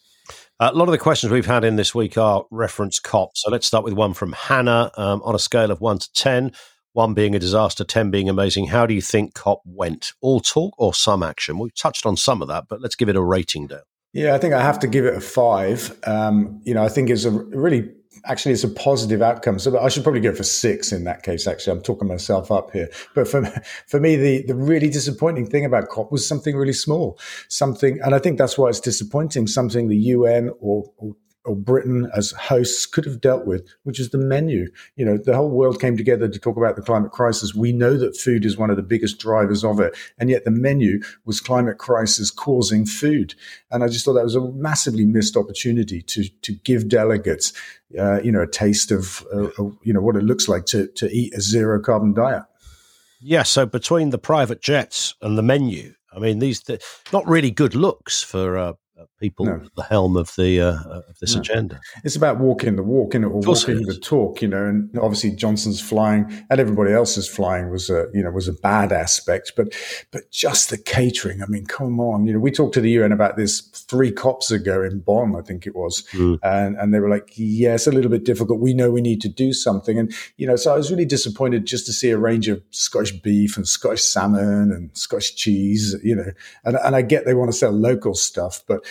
Uh, 0.61 0.71
a 0.75 0.77
lot 0.77 0.87
of 0.87 0.93
the 0.93 0.99
questions 0.99 1.33
we've 1.33 1.47
had 1.47 1.65
in 1.65 1.77
this 1.77 1.95
week 1.95 2.19
are 2.19 2.45
reference 2.51 2.99
COP. 2.99 3.31
So 3.35 3.51
let's 3.51 3.67
start 3.67 3.83
with 3.83 3.95
one 3.95 4.13
from 4.13 4.33
Hannah 4.33 4.91
um, 4.99 5.23
on 5.25 5.35
a 5.35 5.39
scale 5.39 5.71
of 5.71 5.81
one 5.81 5.99
to 5.99 6.13
10, 6.13 6.53
one 6.93 7.15
being 7.15 7.35
a 7.35 7.39
disaster, 7.39 7.85
10 7.85 8.11
being 8.11 8.29
amazing. 8.29 8.67
How 8.67 8.87
do 8.87 8.95
you 8.95 9.03
think 9.03 9.35
COP 9.35 9.63
went? 9.65 10.13
All 10.21 10.41
talk 10.41 10.75
or 10.79 10.93
some 10.95 11.23
action? 11.23 11.59
We've 11.59 11.75
touched 11.75 12.07
on 12.07 12.17
some 12.17 12.43
of 12.43 12.49
that, 12.49 12.65
but 12.69 12.81
let's 12.81 12.97
give 12.97 13.09
it 13.09 13.17
a 13.17 13.23
rating, 13.23 13.69
Dale. 13.69 13.83
Yeah, 14.13 14.35
I 14.35 14.39
think 14.39 14.55
I 14.55 14.63
have 14.63 14.81
to 14.81 14.89
give 14.89 15.05
it 15.05 15.15
a 15.15 15.21
five. 15.21 15.97
Um, 16.05 16.61
you 16.65 16.75
know, 16.75 16.83
I 16.83 16.89
think 16.89 17.11
it's 17.11 17.25
a 17.25 17.31
really, 17.31 17.89
actually, 18.25 18.55
it's 18.55 18.65
a 18.65 18.69
positive 18.69 19.23
outcome. 19.23 19.61
So 19.61 19.79
I 19.79 19.89
should 19.89 20.03
probably 20.03 20.21
go 20.21 20.35
for 20.35 20.43
six 20.43 20.91
in 20.91 21.05
that 21.05 21.23
case. 21.23 21.47
Actually, 21.47 21.77
I'm 21.77 21.83
talking 21.83 22.09
myself 22.09 22.51
up 22.51 22.73
here. 22.73 22.89
But 23.15 23.29
for 23.29 23.47
for 23.87 24.01
me, 24.01 24.17
the 24.17 24.43
the 24.47 24.57
really 24.57 24.91
disappointing 24.91 25.47
thing 25.47 25.65
about 25.65 25.91
COP 25.91 26.11
was 26.11 26.27
something 26.27 26.57
really 26.57 26.73
small, 26.73 27.21
something, 27.49 28.01
and 28.03 28.13
I 28.13 28.19
think 28.19 28.37
that's 28.37 28.59
why 28.59 28.69
it's 28.69 28.81
disappointing. 28.81 29.47
Something 29.47 29.87
the 29.87 29.97
UN 29.97 30.51
or, 30.59 30.91
or 30.97 31.15
or 31.45 31.57
Britain 31.57 32.11
as 32.15 32.33
hosts 32.33 32.85
could 32.87 33.05
have 33.05 33.21
dealt 33.21 33.47
with, 33.47 33.67
which 33.85 33.99
is 33.99 34.11
the 34.11 34.19
menu. 34.19 34.71
You 34.97 35.07
know, 35.07 35.17
the 35.17 35.35
whole 35.35 35.51
world 35.51 35.81
came 35.81 35.97
together 35.97 36.29
to 36.29 36.39
talk 36.39 36.57
about 36.57 36.77
the 36.77 36.83
climate 36.83 37.13
crisis. 37.13 37.55
We 37.55 37.73
know 37.73 37.97
that 37.97 38.17
food 38.17 38.45
is 38.45 38.59
one 38.59 38.71
of 38.71 38.77
the 38.77 38.83
biggest 38.83 39.19
drivers 39.19 39.65
of 39.65 39.81
it. 39.81 39.97
And 40.19 40.29
yet 40.29 40.45
the 40.45 40.51
menu 40.51 41.01
was 41.25 41.41
climate 41.41 41.79
crisis 41.79 42.31
causing 42.31 42.85
food. 42.85 43.35
And 43.71 43.83
I 43.83 43.89
just 43.89 44.05
thought 44.05 44.15
that 44.15 44.25
was 44.25 44.35
a 44.35 44.53
massively 44.53 45.07
missed 45.07 45.37
opportunity 45.37 46.03
to, 46.03 46.29
to 46.43 46.53
give 46.53 46.89
delegates, 46.89 47.53
uh, 47.99 48.21
you 48.21 48.33
know, 48.33 48.43
a 48.43 48.47
taste 48.47 48.91
of, 48.91 49.27
uh, 49.33 49.49
you 49.83 49.93
know, 49.93 50.01
what 50.01 50.17
it 50.17 50.25
looks 50.25 50.47
like 50.49 50.67
to, 50.67 50.89
to 50.89 51.09
eat 51.11 51.35
a 51.35 51.41
zero 51.41 51.81
carbon 51.81 52.13
diet. 52.13 52.43
Yeah, 53.23 53.43
so 53.43 53.67
between 53.67 54.11
the 54.11 54.19
private 54.19 54.63
jets 54.63 55.15
and 55.21 55.37
the 55.37 55.43
menu, 55.43 55.95
I 56.13 56.19
mean, 56.19 56.39
these 56.39 56.63
th- 56.63 56.83
not 57.13 57.27
really 57.27 57.51
good 57.51 57.75
looks 57.75 58.23
for 58.23 58.57
uh, 58.57 58.73
people 59.19 59.47
No. 59.47 59.55
at 59.65 59.75
the 59.77 59.83
helm 59.83 60.17
of 60.17 60.33
the 60.37 60.61
uh, 60.61 60.83
of 61.09 61.19
this 61.21 61.35
No. 61.35 61.41
agenda. 61.41 61.81
It's 62.05 62.17
about 62.17 62.39
walking 62.41 62.77
the 62.77 62.83
walk, 62.83 63.15
in 63.15 63.25
it, 63.25 63.29
or 63.29 63.41
walking 63.41 63.83
the 63.87 63.99
talk, 64.01 64.43
you 64.43 64.49
know. 64.49 64.65
And 64.67 64.91
obviously, 64.99 65.31
Johnson's 65.33 65.81
flying 65.81 66.27
and 66.51 66.61
everybody 66.61 66.93
else's 66.93 67.29
flying 67.29 67.71
was 67.71 67.91
a, 67.91 68.07
you 68.13 68.23
know, 68.23 68.31
was 68.31 68.49
a 68.49 68.53
bad 68.53 68.93
aspect. 68.93 69.53
But, 69.57 69.75
but 70.11 70.31
just 70.31 70.71
the 70.71 70.79
catering. 70.79 71.43
I 71.43 71.47
mean, 71.47 71.67
come 71.67 72.01
on, 72.01 72.27
you 72.27 72.33
know. 72.33 72.39
We 72.41 72.51
talked 72.51 72.75
to 72.75 72.81
the 72.81 72.91
UN 72.91 73.13
about 73.13 73.37
this 73.37 73.61
three 73.61 74.13
cops 74.13 74.51
ago 74.51 74.83
in 74.83 75.01
Bonn, 75.01 75.35
I 75.37 75.43
think 75.43 75.67
it 75.67 75.75
was, 75.75 76.05
and 76.43 76.77
and 76.77 76.93
they 76.95 77.01
were 77.01 77.09
like, 77.11 77.33
yeah, 77.37 77.75
it's 77.75 77.87
a 77.87 77.93
little 77.93 78.11
bit 78.11 78.25
difficult. 78.25 78.61
We 78.61 78.75
know 78.75 78.91
we 78.91 79.01
need 79.01 79.21
to 79.23 79.29
do 79.29 79.53
something, 79.53 79.99
and 79.99 80.13
you 80.37 80.47
know, 80.47 80.57
so 80.57 80.73
I 80.73 80.77
was 80.77 80.91
really 80.91 81.05
disappointed 81.05 81.67
just 81.67 81.87
to 81.87 81.93
see 81.93 82.11
a 82.11 82.19
range 82.19 82.49
of 82.49 82.63
Scottish 82.71 83.13
beef 83.13 83.57
and 83.57 83.67
Scottish 83.67 84.03
salmon 84.03 84.73
and 84.73 84.91
Scottish 84.97 85.35
cheese, 85.35 85.97
you 86.03 86.15
know. 86.17 86.33
And 86.65 86.77
and 86.77 86.97
I 86.97 87.03
get 87.03 87.25
they 87.27 87.35
want 87.35 87.51
to 87.51 87.57
sell 87.57 87.71
local 87.73 88.15
stuff, 88.15 88.63
but 88.67 88.85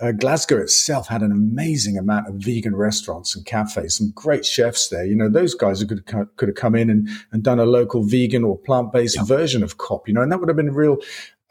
uh, 0.00 0.12
Glasgow 0.12 0.58
itself 0.58 1.08
had 1.08 1.22
an 1.22 1.30
amazing 1.30 1.98
amount 1.98 2.28
of 2.28 2.34
vegan 2.36 2.74
restaurants 2.74 3.36
and 3.36 3.44
cafes, 3.44 3.96
some 3.96 4.12
great 4.14 4.46
chefs 4.46 4.88
there. 4.88 5.04
You 5.04 5.14
know, 5.14 5.28
those 5.28 5.54
guys 5.54 5.84
could 5.84 6.06
could 6.06 6.48
have 6.48 6.56
come 6.56 6.74
in 6.74 6.88
and, 6.88 7.08
and 7.32 7.42
done 7.42 7.60
a 7.60 7.66
local 7.66 8.02
vegan 8.04 8.44
or 8.44 8.58
plant 8.58 8.92
based 8.92 9.18
version 9.26 9.62
of 9.62 9.78
COP. 9.78 10.08
You 10.08 10.14
know, 10.14 10.22
and 10.22 10.32
that 10.32 10.40
would 10.40 10.48
have 10.48 10.56
been 10.56 10.68
a 10.68 10.72
real 10.72 10.98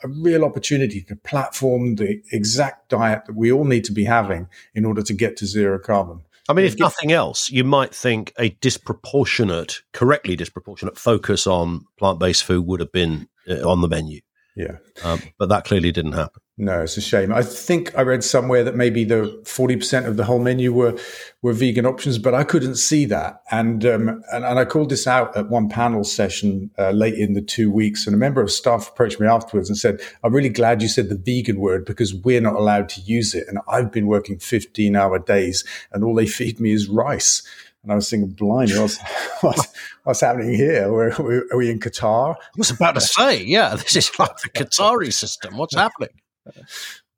a 0.04 0.08
real 0.08 0.46
opportunity 0.46 1.02
to 1.02 1.16
platform 1.16 1.96
the 1.96 2.22
exact 2.32 2.90
diet 2.90 3.26
that 3.26 3.36
we 3.36 3.52
all 3.52 3.66
need 3.66 3.84
to 3.84 3.92
be 3.92 4.06
having 4.06 4.48
in 4.74 4.86
order 4.86 5.02
to 5.02 5.14
get 5.14 5.36
to 5.38 5.46
zero 5.46 5.78
carbon. 5.78 6.22
I 6.48 6.54
mean, 6.54 6.66
if 6.66 6.80
nothing 6.80 7.12
else, 7.12 7.52
you 7.52 7.64
might 7.64 7.94
think 7.94 8.34
a 8.40 8.50
disproportionate, 8.50 9.84
correctly 9.94 10.36
disproportionate 10.36 10.98
focus 10.98 11.46
on 11.46 11.86
plant 11.98 12.18
based 12.18 12.44
food 12.44 12.66
would 12.66 12.80
have 12.80 12.92
been 12.92 13.30
uh, 13.48 13.70
on 13.70 13.82
the 13.82 13.88
menu. 13.88 14.22
Yeah. 14.56 14.78
Um, 15.04 15.22
but 15.38 15.50
that 15.50 15.66
clearly 15.66 15.92
didn't 15.92 16.14
happen. 16.14 16.42
No, 16.62 16.82
it's 16.82 16.98
a 16.98 17.02
shame. 17.02 17.32
I 17.32 17.42
think 17.42 17.98
I 17.98 18.02
read 18.02 18.22
somewhere 18.22 18.66
that 18.66 18.76
maybe 18.76 19.06
the 19.06 19.42
forty 19.46 19.78
percent 19.78 20.08
of 20.08 20.18
the 20.18 20.26
whole 20.26 20.40
menu 20.40 20.74
were 20.74 21.00
were 21.42 21.54
vegan 21.54 21.86
options, 21.86 22.18
but 22.18 22.34
I 22.34 22.44
couldn't 22.44 22.76
see 22.76 23.06
that. 23.06 23.42
And 23.50 23.86
um, 23.86 24.10
and, 24.34 24.44
and, 24.44 24.60
I 24.60 24.66
called 24.66 24.90
this 24.90 25.08
out 25.08 25.38
at 25.38 25.48
one 25.48 25.70
panel 25.70 26.04
session 26.04 26.70
uh, 26.78 26.92
late 26.92 27.14
in 27.14 27.32
the 27.32 27.42
two 27.42 27.72
weeks, 27.72 28.06
and 28.06 28.14
a 28.14 28.18
member 28.18 28.42
of 28.42 28.52
staff 28.52 28.90
approached 28.90 29.22
me 29.22 29.26
afterwards 29.26 29.70
and 29.70 29.78
said, 29.78 30.02
"I'm 30.22 30.34
really 30.34 30.50
glad 30.50 30.82
you 30.82 30.90
said 30.90 31.08
the 31.08 31.16
vegan 31.16 31.62
word 31.62 31.86
because 31.86 32.14
we're 32.14 32.42
not 32.42 32.56
allowed 32.56 32.90
to 32.90 33.02
use 33.02 33.34
it, 33.34 33.48
and 33.48 33.60
I've 33.70 33.90
been 33.90 34.08
working 34.08 34.38
fifteen 34.38 34.98
hour 34.98 35.18
days, 35.18 35.64
and 35.94 36.04
all 36.04 36.14
they 36.14 36.28
feed 36.28 36.60
me 36.60 36.72
is 36.72 36.90
rice." 36.90 37.42
And 37.84 37.94
I 37.94 37.96
was 37.96 38.10
thinking, 38.10 38.32
blind, 38.32 38.72
what's, 38.72 39.00
what's, 39.40 39.66
what's 40.04 40.20
happening 40.20 40.54
here? 40.54 40.94
Are 40.94 41.24
we, 41.24 41.36
are 41.54 41.58
we 41.58 41.72
in 41.72 41.80
Qatar? 41.80 42.36
I 42.36 42.38
was 42.58 42.70
about 42.70 42.96
to 42.96 43.02
say, 43.02 43.42
yeah, 43.42 43.74
this 43.78 43.96
is 43.96 44.12
like 44.20 44.36
the 44.40 44.50
Qatari 44.50 45.14
system. 45.14 45.56
What's 45.56 45.76
happening? 45.76 46.10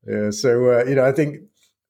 Yeah, 0.05 0.31
so 0.31 0.79
uh, 0.79 0.83
you 0.85 0.95
know, 0.95 1.05
I 1.05 1.11
think 1.11 1.41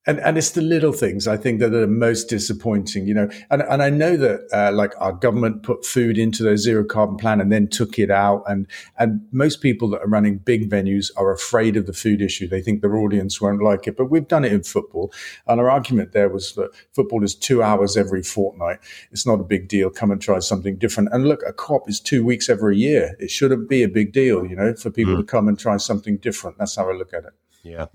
and 0.07 0.19
and 0.19 0.35
it's 0.35 0.51
the 0.51 0.61
little 0.61 0.93
things 0.93 1.27
I 1.27 1.37
think 1.37 1.59
that 1.59 1.73
are 1.75 1.85
most 1.85 2.27
disappointing, 2.27 3.05
you 3.05 3.13
know. 3.13 3.29
And 3.51 3.61
and 3.61 3.83
I 3.83 3.91
know 3.91 4.17
that 4.17 4.47
uh, 4.51 4.71
like 4.73 4.93
our 4.99 5.13
government 5.13 5.61
put 5.61 5.85
food 5.85 6.17
into 6.17 6.41
their 6.41 6.57
zero 6.57 6.83
carbon 6.83 7.17
plan 7.17 7.39
and 7.39 7.51
then 7.51 7.67
took 7.67 7.99
it 7.99 8.09
out, 8.09 8.43
and 8.47 8.65
and 8.97 9.21
most 9.31 9.61
people 9.61 9.87
that 9.89 10.01
are 10.01 10.07
running 10.07 10.39
big 10.39 10.69
venues 10.71 11.11
are 11.17 11.31
afraid 11.31 11.77
of 11.77 11.85
the 11.85 11.93
food 11.93 12.19
issue. 12.19 12.47
They 12.47 12.61
think 12.61 12.81
their 12.81 12.97
audience 12.97 13.39
won't 13.39 13.61
like 13.61 13.85
it. 13.85 13.95
But 13.95 14.05
we've 14.05 14.27
done 14.27 14.43
it 14.43 14.51
in 14.51 14.63
football, 14.63 15.13
and 15.45 15.59
our 15.59 15.69
argument 15.69 16.13
there 16.13 16.29
was 16.29 16.55
that 16.55 16.71
football 16.93 17.23
is 17.23 17.35
two 17.35 17.61
hours 17.61 17.95
every 17.95 18.23
fortnight. 18.23 18.79
It's 19.11 19.27
not 19.27 19.39
a 19.39 19.43
big 19.43 19.67
deal. 19.67 19.91
Come 19.91 20.09
and 20.09 20.21
try 20.21 20.39
something 20.39 20.77
different. 20.77 21.09
And 21.11 21.27
look, 21.27 21.43
a 21.45 21.53
COP 21.53 21.87
is 21.87 21.99
two 21.99 22.25
weeks 22.25 22.49
every 22.49 22.77
year. 22.77 23.15
It 23.19 23.29
shouldn't 23.29 23.69
be 23.69 23.83
a 23.83 23.87
big 23.87 24.13
deal, 24.13 24.47
you 24.47 24.55
know, 24.55 24.73
for 24.73 24.89
people 24.89 25.13
mm. 25.13 25.19
to 25.19 25.23
come 25.23 25.47
and 25.47 25.59
try 25.59 25.77
something 25.77 26.17
different. 26.17 26.57
That's 26.57 26.75
how 26.75 26.89
I 26.89 26.93
look 26.93 27.13
at 27.13 27.25
it. 27.25 27.33
Yeah, 27.63 27.87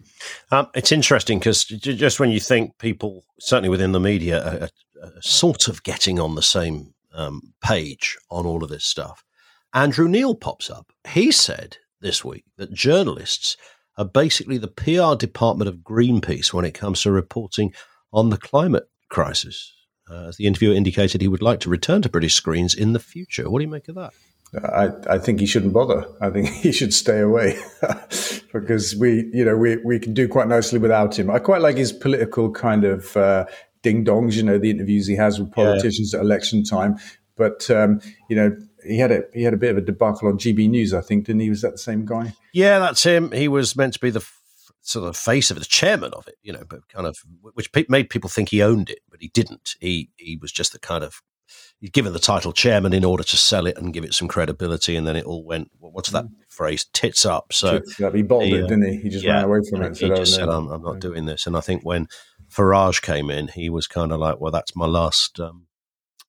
um, 0.53 0.69
it's 0.75 0.93
interesting 0.93 1.39
because 1.39 1.65
just 1.65 2.21
when 2.21 2.31
you 2.31 2.39
think 2.39 2.79
people, 2.79 3.25
certainly 3.41 3.69
within 3.69 3.93
the 3.93 4.01
media, 4.01 4.45
are, 4.45 4.69
are 5.05 5.13
sort 5.21 5.69
of 5.69 5.83
getting 5.83 6.21
on 6.21 6.35
the 6.35 6.43
same 6.43 6.95
um, 7.13 7.53
page 7.63 8.17
on 8.31 8.47
all 8.47 8.63
of 8.63 8.71
this 8.71 8.85
stuff, 8.85 9.25
Andrew 9.75 10.09
Neil 10.09 10.35
pops 10.35 10.71
up. 10.71 10.93
He 11.09 11.33
said 11.33 11.79
this 12.01 12.25
week 12.25 12.45
that 12.57 12.73
journalists 12.73 13.57
are 13.99 14.05
basically 14.05 14.59
the 14.59 14.69
PR 14.69 15.17
department 15.17 15.69
of 15.69 15.79
Greenpeace 15.79 16.53
when 16.53 16.65
it 16.65 16.75
comes 16.75 17.03
to 17.03 17.11
reporting 17.11 17.73
on 18.13 18.31
the 18.31 18.39
climate 18.39 18.89
crisis. 19.09 19.73
Uh, 20.09 20.29
as 20.29 20.37
the 20.37 20.47
interviewer 20.47 20.75
indicated, 20.75 21.21
he 21.21 21.29
would 21.29 21.43
like 21.43 21.61
to 21.61 21.71
return 21.71 22.03
to 22.03 22.09
British 22.09 22.35
screens 22.35 22.75
in 22.75 22.93
the 22.93 23.01
future. 23.01 23.51
What 23.51 23.59
do 23.59 23.65
you 23.65 23.71
make 23.71 23.89
of 23.89 23.97
that? 23.97 24.13
I, 24.55 24.91
I 25.09 25.19
think 25.19 25.41
he 25.41 25.47
shouldn't 25.47 25.73
bother. 25.73 26.07
I 26.21 26.31
think 26.31 26.49
he 26.63 26.73
should 26.73 26.95
stay 26.95 27.21
away 27.21 27.59
because 28.53 28.97
we, 28.97 29.31
you 29.33 29.45
know, 29.45 29.57
we, 29.57 29.77
we 29.77 29.99
can 29.99 30.15
do 30.15 30.29
quite 30.29 30.49
nicely 30.49 30.79
without 30.79 31.19
him. 31.19 31.31
I 31.31 31.39
quite 31.39 31.61
like 31.61 31.77
his 31.77 31.93
political 31.93 32.51
kind 32.51 32.85
of 32.85 33.17
uh, 33.17 33.47
ding 33.83 34.05
dongs, 34.05 34.35
you 34.35 34.43
know, 34.43 34.59
the 34.59 34.71
interviews 34.71 35.07
he 35.07 35.17
has 35.17 35.39
with 35.39 35.53
politicians 35.53 36.13
yeah. 36.13 36.21
at 36.21 36.25
election 36.25 36.65
time. 36.65 36.97
But, 37.37 37.71
um, 37.71 38.01
you 38.31 38.37
know, 38.37 38.57
he 38.87 38.99
had 38.99 39.13
a 39.13 39.23
he 39.35 39.43
had 39.43 39.53
a 39.53 39.59
bit 39.59 39.71
of 39.73 39.79
a 39.79 39.81
debacle 39.81 40.29
on 40.29 40.39
GB 40.39 40.71
News, 40.71 40.95
I 40.95 41.01
think, 41.01 41.27
didn't 41.27 41.41
he? 41.41 41.51
Was 41.51 41.63
that 41.63 41.73
the 41.73 41.79
same 41.79 42.07
guy? 42.07 42.33
Yeah, 42.55 42.79
that's 42.79 43.03
him. 43.03 43.33
He 43.33 43.49
was 43.49 43.77
meant 43.77 43.95
to 43.95 44.01
be 44.01 44.11
the 44.11 44.21
f- 44.21 44.41
sort 44.81 45.09
of 45.09 45.17
face 45.17 45.51
of 45.51 45.57
it, 45.57 45.61
the 45.61 45.67
chairman 45.67 46.13
of 46.15 46.29
it, 46.29 46.37
you 46.43 46.53
know, 46.53 46.63
but 46.69 46.89
kind 46.89 47.07
of 47.07 47.17
which 47.55 47.73
pe- 47.73 47.87
made 47.89 48.11
people 48.11 48.31
think 48.31 48.51
he 48.51 48.63
owned 48.63 48.89
it, 48.89 49.01
but 49.11 49.21
he 49.21 49.29
didn't. 49.29 49.75
He 49.81 50.11
he 50.17 50.39
was 50.41 50.53
just 50.53 50.73
the 50.73 50.79
kind 50.79 51.03
of 51.03 51.21
he'd 51.81 51.93
given 51.93 52.13
the 52.13 52.19
title 52.19 52.53
chairman 52.53 52.93
in 52.93 53.05
order 53.05 53.23
to 53.23 53.37
sell 53.37 53.67
it 53.67 53.77
and 53.77 53.93
give 53.93 54.05
it 54.05 54.15
some 54.15 54.29
credibility, 54.29 54.97
and 54.97 55.07
then 55.07 55.17
it 55.17 55.25
all 55.25 55.45
went. 55.45 55.71
What's 55.79 56.11
that 56.11 56.25
mm. 56.25 56.31
phrase? 56.49 56.87
Tits 56.93 57.25
up. 57.25 57.53
So 57.53 57.79
tits 57.79 58.01
up. 58.01 58.15
he 58.15 58.23
bottled 58.23 58.53
it, 58.53 58.69
didn't 58.69 58.91
he? 58.91 58.97
He 58.99 59.09
just 59.09 59.25
yeah, 59.25 59.35
ran 59.35 59.45
away 59.45 59.61
from 59.69 59.83
it. 59.83 59.99
He 59.99 60.09
just 60.09 60.35
said, 60.35 60.49
I'm, 60.49 60.69
I'm, 60.69 60.83
not 60.83 61.01
doing 61.01 61.27
this." 61.27 61.47
And 61.47 61.57
I 61.57 61.61
think 61.61 61.83
when 61.85 62.09
Farage 62.49 63.03
came 63.03 63.31
in, 63.31 63.49
he 63.49 63.71
was 63.71 63.87
kind 63.87 64.13
of 64.13 64.21
like, 64.21 64.41
"Well, 64.41 64.53
that's 64.53 64.77
my 64.77 64.87
last. 64.87 65.39
Um, 65.41 65.67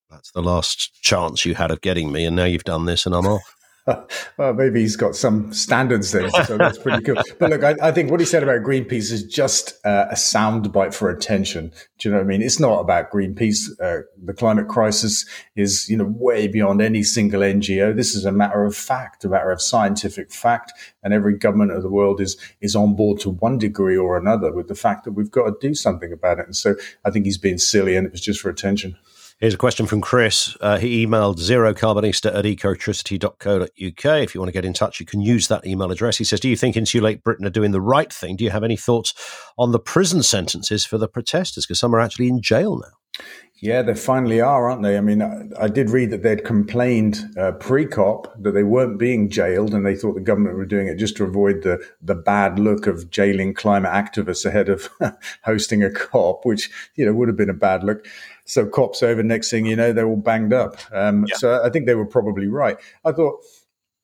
that's 0.09 0.31
the 0.31 0.41
last 0.41 1.01
chance 1.01 1.45
you 1.45 1.55
had 1.55 1.71
of 1.71 1.81
getting 1.81 2.11
me, 2.11 2.25
and 2.25 2.35
now 2.35 2.45
you've 2.45 2.63
done 2.63 2.85
this, 2.85 3.05
and 3.05 3.15
I'm 3.15 3.25
off." 3.25 3.56
well, 4.37 4.53
maybe 4.53 4.81
he's 4.81 4.97
got 4.97 5.15
some 5.15 5.53
standards 5.53 6.11
there, 6.11 6.29
so 6.45 6.57
that's 6.57 6.77
pretty 6.77 7.03
cool. 7.03 7.15
But 7.39 7.49
look, 7.49 7.63
I, 7.63 7.75
I, 7.81 7.91
think 7.91 8.11
what 8.11 8.19
he 8.19 8.25
said 8.25 8.43
about 8.43 8.61
Greenpeace 8.61 9.11
is 9.11 9.23
just 9.23 9.73
uh, 9.85 10.07
a 10.11 10.15
soundbite 10.15 10.93
for 10.93 11.09
attention. 11.09 11.71
Do 11.97 12.09
you 12.09 12.11
know 12.11 12.17
what 12.17 12.25
I 12.25 12.27
mean? 12.27 12.41
It's 12.41 12.59
not 12.59 12.79
about 12.79 13.11
Greenpeace. 13.11 13.69
Uh, 13.81 14.03
the 14.21 14.33
climate 14.33 14.67
crisis 14.67 15.25
is, 15.55 15.89
you 15.89 15.95
know, 15.95 16.13
way 16.17 16.47
beyond 16.47 16.81
any 16.81 17.01
single 17.01 17.41
NGO. 17.41 17.95
This 17.95 18.13
is 18.13 18.25
a 18.25 18.31
matter 18.31 18.65
of 18.65 18.75
fact, 18.75 19.23
a 19.23 19.29
matter 19.29 19.51
of 19.51 19.61
scientific 19.61 20.31
fact, 20.31 20.73
and 21.01 21.13
every 21.13 21.37
government 21.37 21.71
of 21.71 21.81
the 21.81 21.89
world 21.89 22.19
is 22.19 22.35
is 22.59 22.75
on 22.75 22.95
board 22.95 23.21
to 23.21 23.29
one 23.29 23.57
degree 23.57 23.97
or 23.97 24.17
another 24.17 24.51
with 24.51 24.67
the 24.67 24.75
fact 24.75 25.05
that 25.05 25.13
we've 25.13 25.31
got 25.31 25.45
to 25.45 25.55
do 25.61 25.73
something 25.73 26.11
about 26.11 26.39
it. 26.39 26.45
And 26.45 26.55
so, 26.55 26.75
I 27.05 27.09
think 27.09 27.25
he's 27.25 27.37
being 27.37 27.57
silly, 27.57 27.95
and 27.95 28.05
it 28.05 28.11
was 28.11 28.21
just 28.21 28.41
for 28.41 28.49
attention. 28.49 28.97
Here's 29.39 29.53
a 29.53 29.57
question 29.57 29.85
from 29.85 30.01
Chris. 30.01 30.57
Uh, 30.61 30.79
he 30.79 31.05
emailed 31.05 31.37
zerocarbonista 31.37 32.35
at 32.35 32.43
ecotricity.co.uk. 32.43 33.69
If 34.23 34.33
you 34.33 34.41
want 34.41 34.47
to 34.47 34.51
get 34.51 34.65
in 34.65 34.73
touch, 34.73 34.99
you 34.99 35.05
can 35.05 35.21
use 35.21 35.47
that 35.47 35.67
email 35.67 35.91
address. 35.91 36.17
He 36.17 36.23
says, 36.23 36.39
Do 36.39 36.49
you 36.49 36.55
think 36.55 36.75
Insulate 36.75 37.23
Britain 37.23 37.45
are 37.45 37.51
doing 37.51 37.69
the 37.69 37.79
right 37.79 38.11
thing? 38.11 38.35
Do 38.35 38.43
you 38.43 38.49
have 38.49 38.63
any 38.63 38.75
thoughts 38.75 39.13
on 39.55 39.73
the 39.73 39.79
prison 39.79 40.23
sentences 40.23 40.85
for 40.85 40.97
the 40.97 41.07
protesters? 41.07 41.67
Because 41.67 41.79
some 41.79 41.93
are 41.93 41.99
actually 41.99 42.29
in 42.29 42.41
jail 42.41 42.79
now. 42.79 43.23
Yeah, 43.59 43.81
they 43.81 43.95
finally 43.95 44.39
are, 44.39 44.69
aren't 44.69 44.83
they? 44.83 44.97
I 44.97 45.01
mean, 45.01 45.21
I, 45.59 45.67
did 45.67 45.89
read 45.89 46.11
that 46.11 46.21
they'd 46.21 46.45
complained 46.45 47.21
uh, 47.39 47.53
pre-COP 47.53 48.31
that 48.43 48.51
they 48.51 48.61
weren't 48.61 48.99
being 48.99 49.29
jailed, 49.29 49.73
and 49.73 49.83
they 49.83 49.95
thought 49.95 50.13
the 50.13 50.21
government 50.21 50.57
were 50.57 50.65
doing 50.65 50.87
it 50.87 50.97
just 50.97 51.17
to 51.17 51.23
avoid 51.23 51.63
the 51.63 51.83
the 51.99 52.13
bad 52.13 52.59
look 52.59 52.85
of 52.85 53.09
jailing 53.09 53.55
climate 53.55 53.91
activists 53.91 54.45
ahead 54.45 54.69
of 54.69 54.89
hosting 55.43 55.81
a 55.81 55.89
COP, 55.89 56.45
which 56.45 56.69
you 56.95 57.05
know 57.05 57.13
would 57.13 57.27
have 57.29 57.37
been 57.37 57.49
a 57.49 57.53
bad 57.53 57.83
look. 57.83 58.05
So 58.47 58.65
COP's 58.65 59.03
over. 59.03 59.21
Next 59.21 59.51
thing 59.51 59.65
you 59.65 59.75
know, 59.75 59.93
they're 59.93 60.07
all 60.07 60.15
banged 60.15 60.53
up. 60.53 60.77
Um, 60.91 61.25
yeah. 61.27 61.35
So 61.37 61.61
I 61.63 61.69
think 61.69 61.85
they 61.85 61.95
were 61.95 62.05
probably 62.05 62.47
right. 62.47 62.77
I 63.05 63.11
thought 63.11 63.43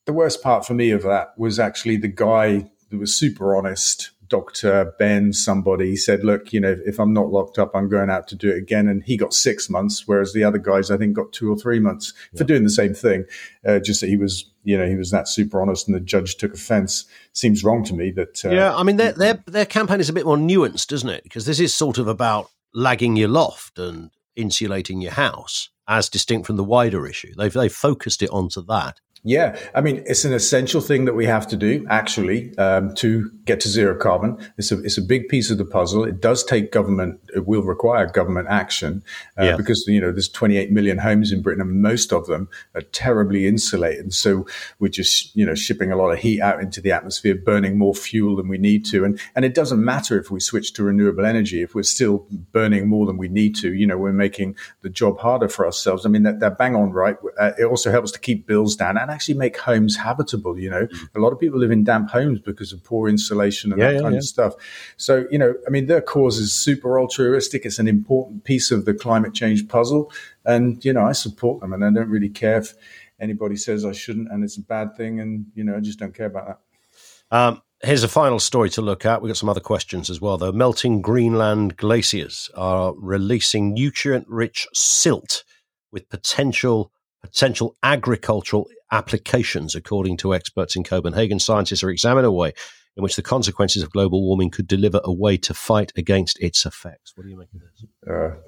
the 0.06 0.14
worst 0.14 0.44
part 0.44 0.66
for 0.66 0.74
me 0.74 0.92
of 0.92 1.04
that 1.04 1.38
was 1.38 1.60
actually 1.60 1.98
the 1.98 2.10
guy 2.10 2.70
that 2.90 2.98
was 2.98 3.16
super 3.16 3.56
honest 3.56 4.12
Dr. 4.34 4.96
Ben, 4.98 5.32
somebody 5.32 5.96
said, 5.96 6.24
look, 6.24 6.54
you 6.54 6.60
know, 6.60 6.76
if 6.88 7.00
I'm 7.00 7.14
not 7.14 7.30
locked 7.30 7.60
up, 7.60 7.76
I'm 7.76 7.88
going 7.88 8.10
out 8.10 8.28
to 8.30 8.36
do 8.36 8.50
it 8.50 8.58
again. 8.58 8.88
And 8.88 9.04
he 9.04 9.16
got 9.16 9.32
six 9.32 9.70
months, 9.70 10.08
whereas 10.08 10.34
the 10.34 10.44
other 10.44 10.58
guys, 10.58 10.90
I 10.90 10.98
think, 10.98 11.16
got 11.16 11.32
two 11.34 11.52
or 11.52 11.56
three 11.56 11.80
months 11.80 12.14
yeah. 12.32 12.40
for 12.40 12.44
doing 12.44 12.64
the 12.64 12.72
same 12.72 12.96
thing. 12.96 13.26
Uh, 13.64 13.78
just 13.78 14.02
that 14.02 14.08
he 14.08 14.18
was, 14.18 14.50
you 14.64 14.76
know, 14.76 14.88
he 14.88 14.96
was 14.96 15.12
that 15.12 15.28
super 15.28 15.62
honest 15.62 15.88
and 15.88 15.96
the 15.96 16.00
judge 16.00 16.38
took 16.38 16.56
offense. 16.56 17.06
Seems 17.34 17.64
wrong 17.64 17.84
to 17.84 17.94
me 17.94 18.10
that. 18.10 18.44
Uh, 18.44 18.50
yeah, 18.50 18.76
I 18.76 18.82
mean, 18.82 18.98
their, 18.98 19.12
their, 19.12 19.44
their 19.46 19.68
campaign 19.68 20.00
is 20.00 20.10
a 20.10 20.14
bit 20.14 20.26
more 20.26 20.38
nuanced, 20.38 20.92
isn't 20.92 21.10
it? 21.10 21.22
Because 21.24 21.46
this 21.46 21.60
is 21.60 21.72
sort 21.72 22.00
of 22.00 22.08
about 22.08 22.50
lagging 22.74 23.16
your 23.16 23.30
loft 23.30 23.78
and 23.78 24.10
insulating 24.36 25.02
your 25.02 25.14
house 25.14 25.70
as 25.88 26.10
distinct 26.10 26.48
from 26.48 26.56
the 26.56 26.64
wider 26.64 27.06
issue. 27.08 27.34
They've, 27.38 27.54
they've 27.54 27.74
focused 27.74 28.24
it 28.24 28.30
onto 28.30 28.64
that. 28.66 29.00
Yeah, 29.26 29.58
I 29.74 29.80
mean, 29.80 30.04
it's 30.06 30.26
an 30.26 30.34
essential 30.34 30.82
thing 30.82 31.06
that 31.06 31.14
we 31.14 31.26
have 31.26 31.48
to 31.48 31.56
do 31.56 31.86
actually 31.90 32.56
um, 32.58 32.94
to 32.96 33.32
get 33.46 33.62
to 33.62 33.70
zero 33.70 33.96
carbon. 33.96 34.38
It's 34.58 34.70
a 34.70 34.84
it's 34.84 34.98
a 34.98 35.02
big 35.02 35.30
piece 35.30 35.50
of 35.50 35.58
the 35.58 35.64
puzzle. 35.64 36.04
It 36.04 36.20
does 36.20 36.44
take 36.44 36.74
government. 36.74 37.22
It 37.34 37.48
will 37.48 37.62
require 37.62 38.06
government 38.06 38.50
action 38.50 39.02
uh, 39.40 39.46
yeah. 39.46 39.56
because 39.56 39.86
you 39.88 40.02
know 40.02 40.12
there's 40.12 40.28
28 40.28 40.72
million 40.72 40.98
homes 40.98 41.32
in 41.32 41.42
Britain, 41.42 41.62
and 41.62 41.82
most 41.82 42.12
of 42.12 42.26
them 42.26 42.50
are 42.76 42.82
terribly 42.82 43.48
insulated. 43.48 44.14
So 44.14 44.46
we're 44.80 44.90
just 44.90 45.34
you 45.38 45.46
know 45.46 45.56
shipping 45.56 45.90
a 45.90 45.96
lot 45.96 46.10
of 46.10 46.20
heat 46.20 46.42
out 46.42 46.60
into 46.60 46.82
the 46.82 46.92
atmosphere, 46.92 47.34
burning 47.34 47.78
more 47.78 47.96
fuel 47.96 48.36
than 48.36 48.50
we 48.50 48.58
need 48.58 48.86
to, 48.88 49.06
and 49.06 49.18
and 49.38 49.46
it 49.46 49.54
doesn't 49.54 49.84
matter 49.84 50.20
if 50.20 50.32
we 50.32 50.42
switch 50.42 50.74
to 50.74 50.84
renewable 50.84 51.26
energy 51.26 51.62
if 51.62 51.74
we're 51.76 51.84
still 51.84 52.28
burning 52.52 52.90
more 52.90 53.06
than 53.06 53.16
we 53.16 53.30
need 53.30 53.56
to. 53.56 53.74
You 53.74 53.88
know, 53.88 53.98
we're 53.98 54.12
making 54.12 54.58
the 54.82 54.90
job 54.90 55.20
harder 55.20 55.48
for 55.48 55.66
ourselves. 55.66 56.06
I 56.06 56.10
mean, 56.10 56.24
that, 56.24 56.42
they're 56.42 56.52
bang 56.52 56.76
on 56.76 56.92
right. 56.92 57.16
Uh, 57.40 57.52
it 57.58 57.64
also 57.64 57.90
helps 57.90 58.12
to 58.12 58.20
keep 58.20 58.48
bills 58.48 58.76
down 58.76 58.98
and 58.98 59.13
actually 59.14 59.36
make 59.36 59.58
homes 59.58 59.96
habitable. 59.96 60.60
You 60.60 60.70
know, 60.70 60.88
mm. 60.88 61.10
a 61.16 61.20
lot 61.20 61.32
of 61.32 61.40
people 61.40 61.60
live 61.60 61.72
in 61.72 61.84
damp 61.84 62.10
homes 62.10 62.40
because 62.40 62.74
of 62.74 62.84
poor 62.84 63.08
insulation 63.08 63.72
and 63.72 63.80
yeah, 63.80 63.88
that 63.88 63.94
yeah, 63.96 64.02
kind 64.02 64.14
yeah. 64.14 64.20
of 64.20 64.26
stuff. 64.26 64.54
So, 64.98 65.26
you 65.32 65.38
know, 65.38 65.54
I 65.68 65.70
mean, 65.70 65.86
their 65.88 66.02
cause 66.02 66.38
is 66.38 66.54
super 66.54 67.00
altruistic. 67.00 67.66
It's 67.66 67.80
an 67.80 67.88
important 67.88 68.44
piece 68.44 68.72
of 68.72 68.86
the 68.86 68.94
climate 68.94 69.34
change 69.34 69.68
puzzle. 69.68 70.12
And, 70.46 70.84
you 70.84 70.94
know, 70.94 71.06
I 71.06 71.14
support 71.14 71.62
them 71.62 71.74
and 71.74 71.84
I 71.86 71.92
don't 71.92 72.10
really 72.10 72.30
care 72.30 72.58
if 72.58 72.74
anybody 73.20 73.56
says 73.56 73.86
I 73.86 73.94
shouldn't 73.94 74.32
and 74.32 74.44
it's 74.44 74.58
a 74.58 74.62
bad 74.62 74.98
thing. 74.98 75.20
And, 75.20 75.46
you 75.56 75.64
know, 75.64 75.76
I 75.76 75.80
just 75.80 76.00
don't 76.00 76.14
care 76.14 76.28
about 76.28 76.48
that. 76.48 76.60
Um, 77.32 77.62
here's 77.82 78.04
a 78.04 78.08
final 78.08 78.40
story 78.40 78.70
to 78.72 78.82
look 78.82 79.06
at. 79.06 79.22
We've 79.22 79.30
got 79.30 79.38
some 79.38 79.50
other 79.50 79.60
questions 79.60 80.10
as 80.10 80.22
well, 80.22 80.38
though. 80.38 80.52
Melting 80.52 81.02
Greenland 81.02 81.78
glaciers 81.78 82.50
are 82.56 82.94
releasing 82.96 83.74
nutrient 83.74 84.28
rich 84.28 84.68
silt 84.74 85.44
with 85.92 86.10
potential 86.10 86.92
potential 87.24 87.76
agricultural 87.82 88.68
applications, 88.94 89.74
according 89.74 90.16
to 90.18 90.36
experts 90.36 90.76
in 90.76 90.84
Copenhagen. 90.84 91.40
Scientists 91.40 91.84
are 91.84 91.90
examining 91.90 92.28
a 92.28 92.32
way 92.32 92.54
in 92.96 93.04
which 93.04 93.16
the 93.16 93.22
consequences 93.22 93.82
of 93.82 93.92
global 93.92 94.22
warming 94.22 94.52
could 94.52 94.68
deliver 94.68 95.02
a 95.04 95.12
way 95.12 95.36
to 95.38 95.54
fight 95.54 95.92
against 95.96 96.40
its 96.40 96.66
effects. 96.66 97.14
What 97.16 97.24
do 97.24 97.30
you 97.30 97.38
make 97.38 97.50
of 97.54 97.62
this? 97.62 97.86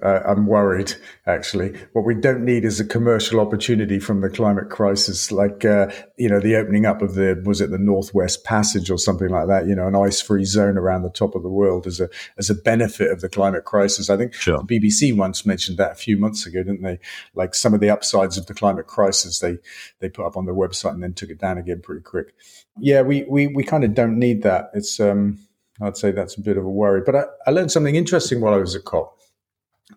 Uh, 0.04 0.22
I'm 0.26 0.46
worried, 0.46 0.94
actually. 1.26 1.74
What 1.94 2.06
we 2.06 2.14
don't 2.14 2.44
need 2.44 2.66
is 2.66 2.80
a 2.80 2.86
commercial 2.86 3.40
opportunity 3.40 4.00
from 4.00 4.22
the 4.22 4.30
climate 4.30 4.70
crisis. 4.70 5.32
Like 5.32 5.66
uh, 5.66 5.88
you 6.18 6.30
know, 6.30 6.40
the 6.40 6.56
opening 6.56 6.86
up 6.86 7.02
of 7.02 7.16
the 7.16 7.42
was 7.46 7.62
it 7.62 7.72
the 7.72 7.78
Northwest 7.78 8.44
Passage 8.44 8.92
or 8.92 8.98
something 8.98 9.30
like 9.30 9.48
that? 9.48 9.68
You 9.68 9.76
know, 9.76 9.88
an 9.88 9.96
ice-free 9.96 10.46
zone 10.46 10.78
around 10.78 11.04
the 11.04 11.10
top 11.10 11.36
of 11.36 11.44
the 11.44 11.50
world 11.50 11.88
as 11.88 12.00
a 12.00 12.10
as 12.38 12.50
a 12.50 12.56
benefit 12.56 13.12
of 13.12 13.22
the 13.22 13.30
climate 13.30 13.64
crisis. 13.64 14.10
I 14.10 14.18
think 14.18 14.34
Sure. 14.34 14.62
the 14.68 14.80
BBC 14.80 15.16
once 15.16 15.46
mentioned 15.46 15.78
that 15.78 15.94
a 15.94 15.96
few 15.96 16.18
months 16.18 16.46
ago, 16.46 16.62
didn't 16.64 16.84
they? 16.84 17.00
Like 17.34 17.56
some 17.56 17.74
of 17.74 17.80
the 17.80 17.90
upsides 17.90 18.38
of 18.38 18.46
the 18.48 18.54
climate 18.54 18.88
crisis, 18.88 19.40
they 19.40 19.58
they 20.00 20.10
put 20.10 20.26
up 20.26 20.38
on 20.38 20.46
their 20.46 20.56
website 20.56 20.94
and 20.94 21.04
then 21.04 21.14
took 21.14 21.30
it 21.30 21.40
down 21.40 21.58
again 21.58 21.82
pretty 21.82 22.02
quick. 22.02 22.34
Yeah, 22.80 23.02
we 23.02 23.26
we 23.30 23.48
we 23.48 23.64
kind 23.64 23.84
of 23.84 23.94
don't 23.94 24.20
need 24.20 24.44
that. 24.44 24.72
It's 24.74 25.00
um, 25.00 25.40
I'd 25.82 25.98
say 25.98 26.12
that's 26.12 26.38
a 26.38 26.42
bit 26.42 26.58
of 26.58 26.66
a 26.66 26.70
worry. 26.70 27.02
But 27.06 27.16
I, 27.16 27.24
I 27.48 27.52
learned 27.52 27.72
something 27.72 27.96
interesting 27.96 28.42
while 28.42 28.54
I 28.54 28.58
was 28.58 28.76
at 28.76 28.86
COP 28.86 29.16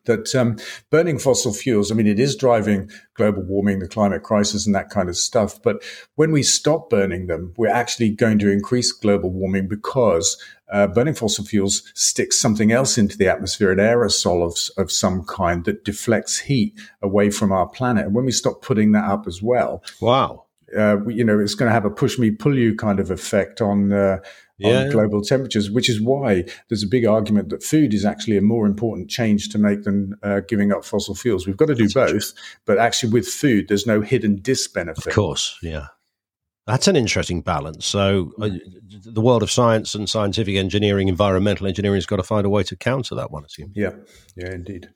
that 0.04 0.34
um, 0.34 0.56
burning 0.90 1.18
fossil 1.18 1.52
fuels, 1.52 1.90
I 1.90 1.94
mean, 1.94 2.06
it 2.06 2.20
is 2.20 2.36
driving 2.36 2.90
global 3.14 3.42
warming, 3.42 3.78
the 3.78 3.88
climate 3.88 4.22
crisis, 4.22 4.66
and 4.66 4.74
that 4.74 4.90
kind 4.90 5.08
of 5.08 5.16
stuff. 5.16 5.62
But 5.62 5.82
when 6.16 6.30
we 6.30 6.42
stop 6.42 6.90
burning 6.90 7.26
them, 7.26 7.54
we're 7.56 7.72
actually 7.72 8.10
going 8.10 8.38
to 8.40 8.50
increase 8.50 8.92
global 8.92 9.30
warming 9.30 9.68
because 9.68 10.36
uh, 10.70 10.88
burning 10.88 11.14
fossil 11.14 11.44
fuels 11.44 11.90
sticks 11.94 12.38
something 12.38 12.70
else 12.70 12.98
into 12.98 13.16
the 13.16 13.28
atmosphere, 13.28 13.72
an 13.72 13.78
aerosol 13.78 14.44
of, 14.44 14.82
of 14.82 14.92
some 14.92 15.24
kind 15.24 15.64
that 15.64 15.84
deflects 15.84 16.40
heat 16.40 16.78
away 17.00 17.30
from 17.30 17.50
our 17.52 17.66
planet. 17.68 18.06
And 18.06 18.14
when 18.14 18.26
we 18.26 18.32
stop 18.32 18.60
putting 18.60 18.92
that 18.92 19.04
up 19.04 19.26
as 19.26 19.40
well, 19.42 19.82
Wow. 20.00 20.47
Uh, 20.76 21.06
you 21.06 21.24
know, 21.24 21.38
it's 21.38 21.54
going 21.54 21.68
to 21.68 21.72
have 21.72 21.84
a 21.84 21.90
push 21.90 22.18
me, 22.18 22.30
pull 22.30 22.56
you 22.58 22.74
kind 22.74 23.00
of 23.00 23.10
effect 23.10 23.60
on, 23.60 23.92
uh, 23.92 24.18
Yeah. 24.58 24.84
on 24.84 24.90
global 24.90 25.22
temperatures, 25.22 25.70
which 25.70 25.88
is 25.88 26.00
why 26.00 26.44
there's 26.68 26.82
a 26.82 26.88
big 26.88 27.04
argument 27.06 27.50
that 27.50 27.62
food 27.62 27.94
is 27.94 28.04
actually 28.04 28.36
a 28.36 28.42
more 28.42 28.66
important 28.66 29.08
change 29.08 29.48
to 29.50 29.58
make 29.58 29.84
than 29.84 30.14
uh, 30.22 30.40
giving 30.48 30.72
up 30.72 30.84
fossil 30.84 31.14
fuels. 31.14 31.46
We've 31.46 31.56
got 31.56 31.68
to 31.68 31.74
do 31.76 31.88
both, 31.94 32.32
but 32.66 32.76
actually 32.78 33.12
with 33.12 33.28
food, 33.28 33.68
there's 33.68 33.86
no 33.86 34.00
hidden 34.00 34.40
disbenefit. 34.40 35.06
Of 35.06 35.14
course, 35.14 35.56
yeah. 35.62 35.86
That's 36.68 36.86
an 36.86 36.96
interesting 36.96 37.40
balance. 37.40 37.86
So, 37.86 38.32
uh, 38.40 38.50
the 39.04 39.22
world 39.22 39.42
of 39.42 39.50
science 39.50 39.94
and 39.94 40.08
scientific 40.08 40.54
engineering, 40.56 41.08
environmental 41.08 41.66
engineering 41.66 41.96
has 41.96 42.06
got 42.06 42.16
to 42.16 42.22
find 42.22 42.44
a 42.46 42.50
way 42.50 42.62
to 42.64 42.76
counter 42.76 43.14
that 43.14 43.30
one, 43.30 43.42
I 43.42 43.46
assume. 43.46 43.72
Yeah, 43.74 43.92
yeah, 44.36 44.52
indeed. 44.52 44.90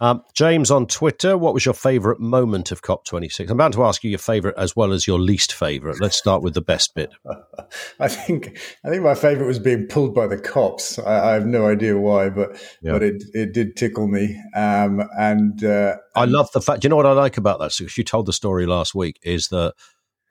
Um, 0.00 0.22
James 0.32 0.70
on 0.70 0.86
Twitter, 0.86 1.36
what 1.36 1.52
was 1.54 1.64
your 1.64 1.74
favourite 1.74 2.20
moment 2.20 2.70
of 2.70 2.82
COP26? 2.82 3.46
I'm 3.46 3.50
about 3.52 3.72
to 3.72 3.84
ask 3.84 4.02
you 4.04 4.10
your 4.10 4.20
favourite 4.20 4.56
as 4.56 4.74
well 4.76 4.92
as 4.92 5.06
your 5.08 5.18
least 5.18 5.52
favourite. 5.52 6.00
Let's 6.00 6.16
start 6.16 6.40
with 6.40 6.54
the 6.54 6.60
best 6.62 6.94
bit. 6.94 7.10
I 8.00 8.06
think 8.08 8.58
I 8.84 8.90
think 8.90 9.02
my 9.02 9.14
favourite 9.16 9.48
was 9.48 9.58
being 9.58 9.86
pulled 9.88 10.14
by 10.14 10.28
the 10.28 10.38
cops. 10.38 10.98
I, 11.00 11.30
I 11.30 11.32
have 11.34 11.46
no 11.46 11.66
idea 11.66 11.98
why, 11.98 12.30
but 12.30 12.50
Yeah. 12.80 12.92
but 12.92 13.02
it 13.02 13.24
it 13.34 13.52
did 13.52 13.76
tickle 13.76 14.06
me. 14.06 14.40
Um, 14.54 15.02
and 15.18 15.62
uh, 15.64 15.96
I 16.14 16.26
love 16.26 16.50
the 16.52 16.60
fact. 16.62 16.82
Do 16.82 16.86
you 16.86 16.90
know 16.90 16.96
what 16.96 17.06
I 17.06 17.12
like 17.12 17.36
about 17.36 17.58
that? 17.58 17.72
So, 17.72 17.84
'cause 17.84 17.98
you 17.98 18.04
told 18.04 18.26
the 18.26 18.32
story 18.32 18.66
last 18.66 18.94
week. 18.94 19.18
Is 19.24 19.48
that 19.48 19.74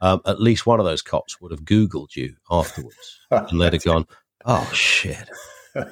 um, 0.01 0.21
at 0.25 0.39
least 0.41 0.65
one 0.65 0.79
of 0.79 0.85
those 0.85 1.01
cops 1.01 1.39
would 1.41 1.51
have 1.51 1.61
Googled 1.63 2.15
you 2.15 2.35
afterwards, 2.51 3.19
and 3.31 3.59
they'd 3.61 3.73
have 3.73 3.83
gone, 3.83 4.05
"Oh 4.45 4.69
shit!" 4.73 5.29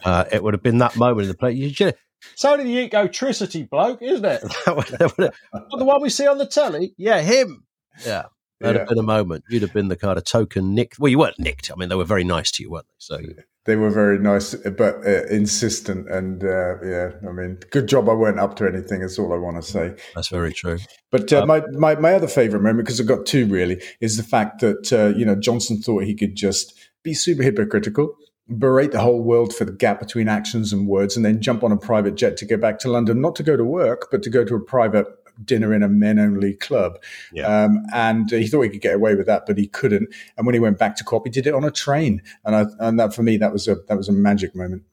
Uh, 0.04 0.26
it 0.32 0.42
would 0.42 0.56
have 0.56 0.64
been 0.64 0.80
that 0.80 0.96
moment 0.96 1.24
in 1.26 1.28
the 1.28 1.38
play. 1.38 1.52
You 1.52 1.68
it's 1.70 2.44
only 2.44 2.64
the 2.64 2.90
Ecotricity 2.90 3.70
bloke, 3.70 4.02
isn't 4.02 4.26
it? 4.26 4.42
That 4.66 4.76
would- 4.76 4.88
that 4.88 5.16
would 5.16 5.26
have- 5.26 5.36
"Oh, 5.72 5.78
the 5.78 5.86
one 5.86 6.02
we 6.02 6.10
see 6.10 6.26
on 6.26 6.40
the 6.40 6.48
telly. 6.48 6.96
Yeah, 6.98 7.22
him. 7.22 7.66
Yeah. 8.04 8.24
That'd 8.62 8.80
have 8.80 8.88
been 8.90 8.98
a 8.98 9.04
moment. 9.04 9.44
You'd 9.50 9.62
have 9.62 9.74
been 9.74 9.90
the 9.90 9.96
kind 9.96 10.18
of 10.18 10.24
token 10.24 10.74
nicked. 10.74 10.98
Well, 10.98 11.10
you 11.10 11.20
weren't 11.20 11.38
nicked. 11.38 11.70
I 11.72 11.76
mean, 11.76 11.90
they 11.90 11.96
were 11.96 12.04
very 12.06 12.24
nice 12.24 12.50
to 12.54 12.64
you, 12.64 12.72
weren't 12.72 12.88
they? 12.88 12.94
So 12.98 13.20
They 13.66 13.76
were 13.76 13.90
very 13.90 14.20
nice, 14.20 14.54
but 14.54 15.06
uh, 15.08 15.26
insistent, 15.26 16.08
and 16.08 16.44
uh, 16.44 16.80
yeah, 16.84 17.12
I 17.28 17.32
mean, 17.32 17.58
good 17.72 17.88
job 17.88 18.08
I 18.08 18.14
weren't 18.14 18.40
up 18.40 18.56
to 18.58 18.68
anything. 18.68 19.02
Is 19.02 19.18
all 19.18 19.34
I 19.34 19.38
want 19.38 19.56
to 19.56 19.64
say. 19.64 19.96
that's 20.14 20.28
very 20.28 20.54
true. 20.54 20.78
But 21.10 21.34
uh, 21.34 21.48
my, 21.48 21.64
my 21.72 21.96
my 21.96 22.14
other 22.14 22.28
favorite 22.28 22.62
moment, 22.62 22.86
because 22.86 23.02
I've 23.02 23.08
got 23.08 23.26
two 23.26 23.48
really, 23.48 23.82
is 24.02 24.18
the 24.18 24.24
fact 24.24 24.62
that 24.62 24.94
uh, 24.94 25.18
you 25.18 25.26
know 25.26 25.36
Johnson 25.36 25.82
thought 25.82 26.04
he 26.04 26.14
could 26.14 26.36
just 26.36 26.78
be 27.02 27.16
super 27.16 27.42
hypocritical, 27.42 28.16
berate 28.48 28.92
the 28.92 29.00
whole 29.00 29.24
world 29.24 29.52
for 29.56 29.66
the 29.66 29.72
gap 29.72 30.00
between 30.00 30.28
actions 30.28 30.72
and 30.72 30.88
words, 30.88 31.16
and 31.16 31.26
then 31.26 31.42
jump 31.42 31.64
on 31.64 31.72
a 31.72 31.78
private 31.78 32.14
jet 32.14 32.38
to 32.38 32.46
go 32.46 32.58
back 32.58 32.78
to 32.80 32.92
London, 32.92 33.20
not 33.20 33.36
to 33.38 33.44
go 33.44 33.58
to 33.58 33.66
work, 33.66 34.10
but 34.12 34.22
to 34.22 34.30
go 34.30 34.46
to 34.46 34.54
a 34.54 34.60
private 34.60 35.08
dinner 35.44 35.74
in 35.74 35.84
a 35.84 35.90
men 35.90 36.20
only 36.20 36.54
club. 36.54 36.98
Yeah. 37.34 37.46
Um, 37.48 37.84
and 37.94 38.32
uh, 38.32 38.38
he 38.38 38.48
thought 38.48 38.62
he 38.62 38.70
could 38.70 38.82
get 38.82 38.96
away 38.96 39.16
with 39.16 39.28
that, 39.28 39.46
but 39.46 39.58
he 39.58 39.68
couldn't. 39.68 40.14
And 40.38 40.46
when 40.46 40.54
he 40.54 40.60
went 40.60 40.78
back 40.78 40.96
to 40.98 41.04
COP, 41.04 41.26
he 41.26 41.32
did 41.32 41.48
it 41.48 41.54
on 41.54 41.64
a 41.64 41.72
train, 41.72 42.22
and 42.44 42.56
I, 42.56 42.66
and 42.80 43.00
that 43.00 43.14
for 43.14 43.24
me 43.24 43.38
that 43.38 43.52
was 43.52 43.68
a 43.68 43.76
that 43.88 43.98
was 43.98 44.10
a 44.10 44.14
magic 44.14 44.56
moment. 44.56 44.84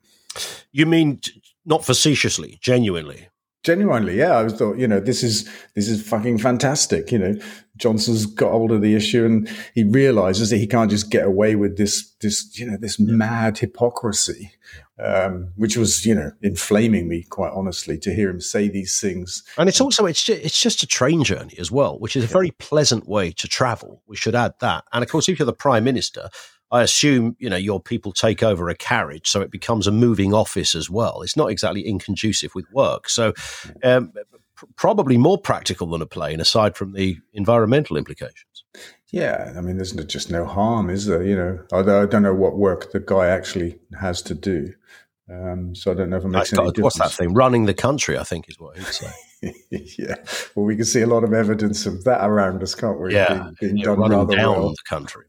You 0.72 0.87
mean 0.87 1.20
not 1.64 1.84
facetiously, 1.84 2.58
genuinely? 2.61 3.28
Genuinely, 3.62 4.18
yeah. 4.18 4.32
I 4.32 4.42
was 4.42 4.54
thought, 4.54 4.76
you 4.76 4.88
know, 4.88 4.99
this 4.99 5.22
is 5.22 5.49
this 5.76 5.88
is 5.88 6.02
fucking 6.06 6.38
fantastic. 6.38 7.12
You 7.12 7.18
know, 7.18 7.34
Johnson's 7.76 8.26
got 8.26 8.50
hold 8.50 8.72
of 8.72 8.82
the 8.82 8.96
issue 8.96 9.25
and 9.25 9.49
he 9.75 9.84
realizes 9.84 10.50
that 10.50 10.58
he 10.58 10.66
can't 10.66 10.90
just 10.90 11.11
get 11.11 11.25
away 11.25 11.54
with 11.54 11.76
this 11.76 12.12
this 12.20 12.58
you 12.58 12.68
know 12.68 12.76
this 12.76 12.99
mad 12.99 13.58
hypocrisy, 13.58 14.50
um, 15.04 15.52
which 15.56 15.76
was 15.76 16.04
you 16.06 16.15
know 16.15 16.32
inflaming 16.43 17.08
me 17.08 17.25
quite 17.28 17.52
honestly 17.52 17.99
to 17.99 18.15
hear 18.15 18.30
him 18.30 18.41
say 18.41 18.69
these 18.69 19.00
things. 19.00 19.43
And 19.58 19.69
it's 19.69 19.80
also 19.80 20.06
it's 20.06 20.23
just, 20.23 20.43
it's 20.43 20.60
just 20.60 20.82
a 20.82 20.86
train 20.86 21.25
journey 21.25 21.54
as 21.58 21.71
well, 21.71 21.99
which 21.99 22.17
is 22.17 22.25
a 22.25 22.28
very 22.28 22.52
pleasant 22.52 23.08
way 23.08 23.32
to 23.32 23.49
travel. 23.49 24.02
We 24.06 24.17
should 24.17 24.34
add 24.34 24.54
that. 24.60 24.84
And 24.93 25.02
of 25.02 25.10
course, 25.10 25.28
if 25.28 25.38
you're 25.38 25.47
the 25.47 25.52
prime 25.52 25.84
minister, 25.84 26.28
I 26.71 26.82
assume 26.82 27.36
you 27.38 27.50
know 27.50 27.56
your 27.56 27.80
people 27.80 28.12
take 28.12 28.43
over 28.43 28.69
a 28.69 28.75
carriage, 28.75 29.28
so 29.28 29.41
it 29.41 29.50
becomes 29.50 29.86
a 29.86 29.93
moving 29.93 30.32
office 30.32 30.75
as 30.75 30.88
well. 30.88 31.23
It's 31.23 31.36
not 31.36 31.50
exactly 31.50 31.82
inconducive 31.82 32.54
with 32.54 32.65
work, 32.73 33.08
so 33.08 33.34
um, 33.84 34.12
pr- 34.54 34.67
probably 34.76 35.19
more 35.19 35.38
practical 35.38 35.88
than 35.88 36.00
a 36.00 36.06
plane, 36.06 36.41
aside 36.41 36.76
from 36.76 36.93
the 36.93 37.19
environmental 37.32 37.97
implications. 37.97 38.51
Yeah, 39.11 39.52
I 39.56 39.61
mean, 39.61 39.76
there's 39.76 39.93
just 39.93 40.30
no 40.30 40.47
harm, 40.47 40.89
is 40.89 41.06
there? 41.06 41.23
You 41.23 41.37
know, 41.37 41.58
although 41.73 42.02
I 42.02 42.06
don't 42.06 42.23
know 42.23 42.35
what 42.35 42.56
work 42.56 42.93
the 42.93 43.00
guy 43.00 43.28
actually 43.28 43.78
has 44.00 44.23
to 44.23 44.35
do, 44.35 44.73
um, 45.30 45.75
so 45.75 45.91
I 45.91 45.95
don't 45.95 46.11
know 46.11 46.17
if 46.17 46.25
it 46.25 46.28
makes 46.28 46.52
any 46.52 46.65
difference. 46.69 46.82
what's 46.82 46.99
that 46.99 47.13
thing? 47.13 47.35
Running 47.35 47.67
the 47.67 47.75
country, 47.75 48.19
I 48.19 48.25
think, 48.25 48.49
is 48.49 48.58
what 48.58 48.78
he'd 48.78 48.87
say. 48.87 49.13
yeah, 49.99 50.17
well, 50.54 50.65
we 50.65 50.76
can 50.76 50.87
see 50.87 51.02
a 51.02 51.06
lot 51.06 51.25
of 51.25 51.35
evidence 51.35 51.85
of 51.85 52.04
that 52.04 52.25
around 52.25 52.63
us, 52.63 52.75
can't 52.75 53.00
we? 53.00 53.15
yeah, 53.15 53.50
being, 53.61 53.75
being 53.75 53.85
done 53.85 53.99
running 53.99 54.19
rather 54.19 54.37
down 54.37 54.58
well. 54.58 54.71
the 54.71 54.76
country. 54.89 55.26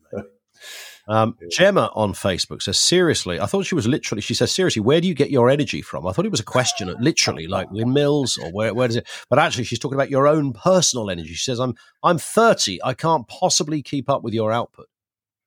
Um, 1.07 1.37
Gemma 1.51 1.91
on 1.95 2.13
Facebook 2.13 2.61
says, 2.61 2.77
seriously, 2.77 3.39
I 3.39 3.45
thought 3.45 3.65
she 3.65 3.75
was 3.75 3.87
literally, 3.87 4.21
she 4.21 4.33
says, 4.33 4.51
seriously, 4.51 4.81
where 4.81 5.01
do 5.01 5.07
you 5.07 5.13
get 5.13 5.31
your 5.31 5.49
energy 5.49 5.81
from? 5.81 6.07
I 6.07 6.13
thought 6.13 6.25
it 6.25 6.31
was 6.31 6.39
a 6.39 6.45
question, 6.45 6.93
literally, 6.99 7.47
like 7.47 7.69
windmills 7.71 8.37
or 8.37 8.51
where, 8.51 8.73
where 8.73 8.87
does 8.87 8.97
it, 8.97 9.07
but 9.29 9.39
actually 9.39 9.65
she's 9.65 9.79
talking 9.79 9.97
about 9.97 10.09
your 10.09 10.27
own 10.27 10.53
personal 10.53 11.09
energy. 11.09 11.33
She 11.33 11.43
says, 11.43 11.59
I'm, 11.59 11.75
I'm 12.03 12.17
30. 12.17 12.79
I 12.83 12.93
can't 12.93 13.27
possibly 13.27 13.81
keep 13.81 14.09
up 14.09 14.23
with 14.23 14.33
your 14.33 14.51
output. 14.51 14.87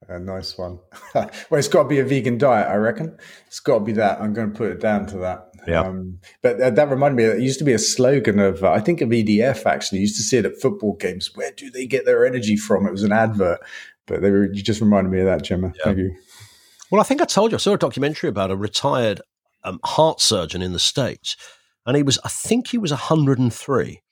A 0.08 0.18
nice 0.18 0.56
one. 0.58 0.78
well, 1.14 1.30
it's 1.52 1.68
got 1.68 1.84
to 1.84 1.88
be 1.88 1.98
a 1.98 2.04
vegan 2.04 2.38
diet, 2.38 2.68
I 2.68 2.76
reckon. 2.76 3.16
It's 3.46 3.60
got 3.60 3.78
to 3.78 3.84
be 3.84 3.92
that. 3.92 4.20
I'm 4.20 4.34
going 4.34 4.52
to 4.52 4.56
put 4.56 4.70
it 4.70 4.80
down 4.80 5.06
to 5.06 5.18
that. 5.18 5.48
Yeah. 5.66 5.80
Um, 5.80 6.20
but 6.42 6.60
uh, 6.60 6.70
that 6.70 6.90
reminded 6.90 7.16
me, 7.16 7.24
it 7.24 7.40
used 7.40 7.58
to 7.58 7.64
be 7.64 7.72
a 7.72 7.78
slogan 7.78 8.38
of, 8.38 8.62
uh, 8.62 8.70
I 8.70 8.80
think 8.80 9.00
of 9.00 9.08
EDF 9.08 9.66
actually. 9.66 9.98
You 9.98 10.02
used 10.02 10.16
to 10.16 10.22
see 10.22 10.36
it 10.36 10.44
at 10.44 10.60
football 10.60 10.94
games. 10.94 11.34
Where 11.34 11.50
do 11.50 11.70
they 11.70 11.86
get 11.86 12.04
their 12.04 12.24
energy 12.24 12.56
from? 12.56 12.86
It 12.86 12.92
was 12.92 13.02
an 13.02 13.10
advert. 13.10 13.58
But 14.06 14.22
they 14.22 14.30
were, 14.30 14.52
you 14.52 14.62
just 14.62 14.80
reminded 14.80 15.10
me 15.10 15.20
of 15.20 15.26
that, 15.26 15.42
Gemma. 15.42 15.72
Thank 15.82 15.98
you. 15.98 16.16
Well, 16.90 17.00
I 17.00 17.04
think 17.04 17.20
I 17.20 17.24
told 17.24 17.50
you, 17.50 17.56
I 17.56 17.58
saw 17.58 17.74
a 17.74 17.78
documentary 17.78 18.28
about 18.28 18.50
a 18.50 18.56
retired 18.56 19.20
um, 19.64 19.80
heart 19.84 20.20
surgeon 20.20 20.62
in 20.62 20.72
the 20.72 20.78
States. 20.78 21.36
And 21.84 21.96
he 21.96 22.02
was, 22.02 22.18
I 22.24 22.28
think 22.28 22.68
he 22.68 22.78
was 22.78 22.90
103. 22.90 24.02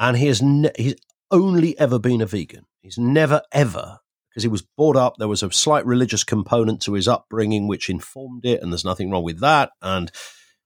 And 0.00 0.16
he 0.16 0.26
has 0.26 0.42
ne- 0.42 0.72
he's 0.76 0.96
only 1.30 1.78
ever 1.78 1.98
been 1.98 2.20
a 2.20 2.26
vegan. 2.26 2.66
He's 2.82 2.98
never, 2.98 3.42
ever, 3.52 4.00
because 4.28 4.42
he 4.42 4.48
was 4.48 4.62
brought 4.62 4.96
up, 4.96 5.14
there 5.16 5.28
was 5.28 5.42
a 5.42 5.52
slight 5.52 5.86
religious 5.86 6.24
component 6.24 6.82
to 6.82 6.94
his 6.94 7.06
upbringing, 7.06 7.68
which 7.68 7.88
informed 7.88 8.44
it. 8.44 8.60
And 8.60 8.72
there's 8.72 8.84
nothing 8.84 9.10
wrong 9.10 9.22
with 9.22 9.40
that. 9.40 9.70
And 9.80 10.10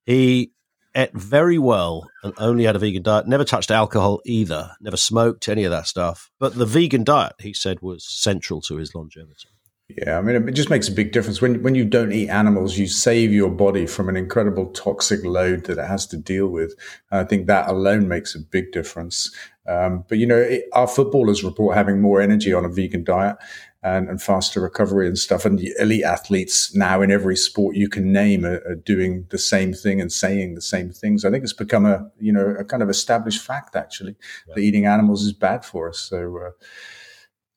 he 0.06 0.52
ate 0.94 1.12
very 1.14 1.58
well 1.58 2.10
and 2.22 2.34
only 2.38 2.64
had 2.64 2.76
a 2.76 2.78
vegan 2.78 3.02
diet, 3.02 3.26
never 3.26 3.44
touched 3.44 3.70
alcohol 3.70 4.20
either, 4.24 4.72
never 4.80 4.96
smoked 4.96 5.48
any 5.48 5.64
of 5.64 5.70
that 5.70 5.86
stuff. 5.86 6.30
But 6.38 6.54
the 6.54 6.66
vegan 6.66 7.04
diet, 7.04 7.34
he 7.38 7.52
said, 7.52 7.80
was 7.80 8.04
central 8.04 8.60
to 8.62 8.76
his 8.76 8.94
longevity. 8.94 9.48
Yeah, 9.88 10.18
I 10.18 10.20
mean, 10.20 10.48
it 10.48 10.52
just 10.52 10.68
makes 10.68 10.86
a 10.86 10.92
big 10.92 11.12
difference 11.12 11.40
when 11.40 11.62
when 11.62 11.74
you 11.74 11.84
don't 11.86 12.12
eat 12.12 12.28
animals. 12.28 12.76
You 12.76 12.86
save 12.86 13.32
your 13.32 13.48
body 13.48 13.86
from 13.86 14.10
an 14.10 14.16
incredible 14.16 14.66
toxic 14.72 15.24
load 15.24 15.64
that 15.64 15.78
it 15.78 15.86
has 15.86 16.06
to 16.08 16.18
deal 16.18 16.48
with. 16.48 16.74
And 17.10 17.20
I 17.20 17.24
think 17.24 17.46
that 17.46 17.70
alone 17.70 18.06
makes 18.06 18.34
a 18.34 18.40
big 18.40 18.70
difference. 18.70 19.34
Um, 19.66 20.04
but 20.06 20.18
you 20.18 20.26
know, 20.26 20.36
it, 20.36 20.64
our 20.74 20.86
footballers 20.86 21.42
report 21.42 21.74
having 21.74 22.02
more 22.02 22.20
energy 22.20 22.52
on 22.52 22.66
a 22.66 22.68
vegan 22.68 23.02
diet 23.02 23.36
and, 23.82 24.08
and 24.08 24.20
faster 24.20 24.60
recovery 24.60 25.06
and 25.06 25.18
stuff. 25.18 25.44
And 25.44 25.58
the 25.58 25.72
elite 25.78 26.04
athletes 26.04 26.74
now 26.74 27.00
in 27.00 27.10
every 27.10 27.36
sport 27.36 27.76
you 27.76 27.88
can 27.88 28.12
name 28.12 28.44
are, 28.44 28.62
are 28.66 28.74
doing 28.74 29.26
the 29.30 29.38
same 29.38 29.72
thing 29.72 30.00
and 30.00 30.12
saying 30.12 30.54
the 30.54 30.60
same 30.60 30.90
things. 30.90 31.24
I 31.24 31.30
think 31.30 31.44
it's 31.44 31.52
become 31.52 31.86
a 31.86 32.10
you 32.18 32.32
know 32.32 32.56
a 32.58 32.64
kind 32.64 32.82
of 32.82 32.90
established 32.90 33.42
fact 33.42 33.76
actually 33.76 34.16
that 34.48 34.58
eating 34.58 34.86
animals 34.86 35.24
is 35.24 35.32
bad 35.32 35.64
for 35.64 35.88
us. 35.88 35.98
So. 35.98 36.38
Uh, 36.38 36.50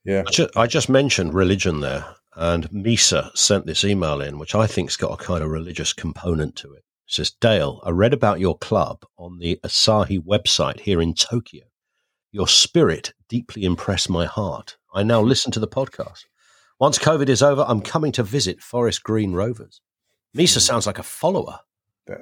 yeah. 0.03 0.23
I 0.27 0.31
just, 0.31 0.57
I 0.57 0.67
just 0.67 0.89
mentioned 0.89 1.33
religion 1.33 1.81
there, 1.81 2.15
and 2.35 2.69
Misa 2.71 3.35
sent 3.37 3.65
this 3.65 3.83
email 3.83 4.21
in, 4.21 4.39
which 4.39 4.55
I 4.55 4.65
think's 4.65 4.97
got 4.97 5.13
a 5.13 5.23
kind 5.23 5.43
of 5.43 5.51
religious 5.51 5.93
component 5.93 6.55
to 6.57 6.73
it. 6.73 6.83
It 7.07 7.13
says, 7.13 7.31
Dale, 7.31 7.81
I 7.83 7.91
read 7.91 8.13
about 8.13 8.39
your 8.39 8.57
club 8.57 9.03
on 9.17 9.37
the 9.37 9.59
Asahi 9.63 10.19
website 10.19 10.79
here 10.79 11.01
in 11.01 11.13
Tokyo. 11.13 11.65
Your 12.31 12.47
spirit 12.47 13.13
deeply 13.27 13.65
impressed 13.65 14.09
my 14.09 14.25
heart. 14.25 14.77
I 14.93 15.03
now 15.03 15.21
listen 15.21 15.51
to 15.51 15.59
the 15.59 15.67
podcast. 15.67 16.25
Once 16.79 16.97
COVID 16.97 17.29
is 17.29 17.43
over, 17.43 17.65
I'm 17.67 17.81
coming 17.81 18.11
to 18.13 18.23
visit 18.23 18.61
Forest 18.61 19.03
Green 19.03 19.33
Rovers. 19.33 19.81
Misa 20.35 20.59
sounds 20.59 20.87
like 20.87 20.97
a 20.97 21.03
follower. 21.03 21.59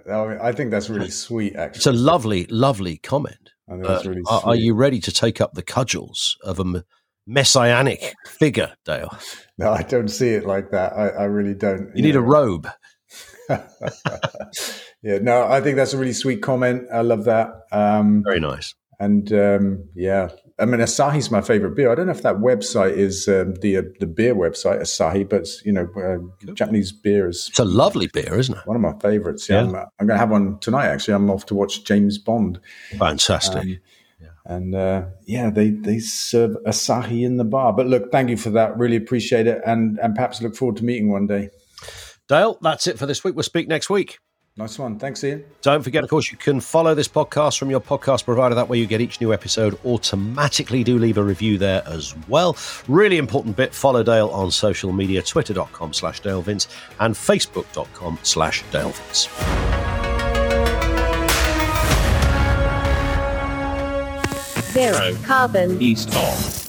I 0.08 0.52
think 0.52 0.72
that's 0.72 0.89
really 0.89 1.10
sweet, 1.12 1.56
actually. 1.56 1.78
It's 1.78 1.86
a 1.86 1.91
lovely, 1.91 2.45
lovely 2.48 2.98
comment. 2.98 3.52
I 3.67 3.74
think 3.74 3.86
that's 3.86 4.06
Uh, 4.06 4.10
really 4.10 4.22
are, 4.28 4.41
are 4.45 4.56
you 4.56 4.74
ready 4.74 5.00
to 5.00 5.12
take 5.12 5.39
up 5.39 5.54
the 5.54 5.63
cudgels 5.63 6.36
of 6.43 6.60
a 6.60 6.84
messianic 7.28 8.13
figure, 8.26 8.74
Dale? 8.86 9.15
No, 9.58 9.72
I 9.72 9.84
don't 9.84 10.10
see 10.10 10.30
it 10.30 10.45
like 10.45 10.72
that. 10.72 10.93
I, 10.93 11.10
I 11.10 11.24
really 11.26 11.54
don't. 11.54 11.91
You 11.95 12.02
need 12.02 12.15
a 12.15 12.22
robe. 12.22 12.67
yeah, 13.50 15.19
no, 15.22 15.45
I 15.48 15.62
think 15.62 15.76
that's 15.76 15.93
a 15.93 15.98
really 15.98 16.13
sweet 16.13 16.41
comment. 16.41 16.88
I 16.91 17.02
love 17.02 17.26
that. 17.26 17.52
Um, 17.72 18.24
Very 18.24 18.39
nice. 18.39 18.74
And 18.99 19.31
um, 19.31 19.89
yeah, 19.95 20.29
I 20.59 20.65
mean, 20.65 20.81
Asahi's 20.81 21.31
my 21.31 21.41
favorite 21.41 21.75
beer. 21.75 21.91
I 21.91 21.95
don't 21.95 22.07
know 22.07 22.12
if 22.12 22.21
that 22.23 22.35
website 22.38 22.97
is 22.97 23.27
um, 23.29 23.55
the 23.55 23.77
uh, 23.77 23.81
the 23.99 24.07
beer 24.07 24.35
website, 24.35 24.81
Asahi, 24.81 25.27
but 25.27 25.47
you 25.63 25.71
know, 25.71 25.88
uh, 25.95 26.51
Japanese 26.53 26.91
beer 26.91 27.29
is 27.29 27.47
It's 27.49 27.59
a 27.59 27.65
lovely 27.65 28.07
beer, 28.07 28.38
isn't 28.38 28.57
it? 28.57 28.67
one 28.67 28.75
of 28.75 28.81
my 28.81 28.93
favorites. 28.99 29.47
Yeah, 29.47 29.62
Yeah. 29.62 29.67
I'm, 29.67 29.75
uh, 29.75 29.85
I'm 29.99 30.07
going 30.07 30.15
to 30.15 30.19
have 30.19 30.31
one 30.31 30.59
tonight. 30.59 30.88
Actually, 30.88 31.13
I'm 31.13 31.29
off 31.29 31.45
to 31.47 31.55
watch 31.55 31.85
James 31.85 32.17
Bond, 32.17 32.59
Fantastic. 32.97 33.63
Um, 33.63 33.79
and 34.45 34.75
uh, 34.75 35.05
yeah, 35.25 35.49
they 35.49 35.69
they 35.69 35.99
serve 35.99 36.57
Asahi 36.65 37.23
in 37.23 37.38
the 37.38 37.45
bar. 37.45 37.71
But 37.71 37.88
look, 37.88 38.12
thank 38.12 38.29
you 38.29 38.38
for 38.38 38.49
that. 38.49 38.77
Really 38.77 38.95
appreciate 38.95 39.47
it, 39.47 39.62
and 39.65 39.97
and 39.99 40.15
perhaps 40.15 40.41
look 40.41 40.55
forward 40.55 40.77
to 40.77 40.83
meeting 40.83 41.09
one 41.09 41.27
day. 41.27 41.49
Dale, 42.27 42.57
that's 42.62 42.85
it 42.88 42.99
for 42.99 43.05
this 43.05 43.23
week. 43.23 43.35
We'll 43.35 43.43
speak 43.43 43.67
next 43.67 43.89
week. 43.89 44.19
Nice 44.60 44.78
one. 44.78 45.00
Thanks, 45.00 45.24
Ian. 45.24 45.45
Don't 45.62 45.84
forget, 45.84 46.04
of 46.04 46.10
course, 46.10 46.30
you 46.30 46.38
can 46.38 46.60
follow 46.60 46.93
this 46.93 47.08
podcast 47.08 47.58
from 47.58 47.69
your 47.69 47.80
podcast 47.80 48.26
provider. 48.26 48.56
That 48.56 48.67
way, 48.67 48.78
you 48.78 48.88
get 48.88 49.00
each 49.00 49.22
new 49.22 49.32
episode 49.32 49.80
automatically. 49.86 50.84
Do 50.84 51.00
leave 51.00 51.17
a 51.17 51.24
review 51.24 51.58
there 51.58 51.82
as 51.88 52.13
well. 52.28 52.58
Really 52.89 53.17
important 53.17 53.56
bit 53.56 53.74
follow 53.74 54.04
Dale 54.04 54.28
on 54.32 54.52
social 54.52 54.91
media 54.91 55.22
twitter.com 55.22 55.93
slash 55.93 56.19
Dale 56.19 56.41
Vince 56.41 56.67
and 57.00 57.15
facebook.com 57.15 58.19
slash 58.24 58.65
Dale 58.69 58.89
Vince. 58.89 59.30
Zero 64.74 65.15
carbon. 65.24 65.82
East 65.82 66.13
of. 66.13 66.68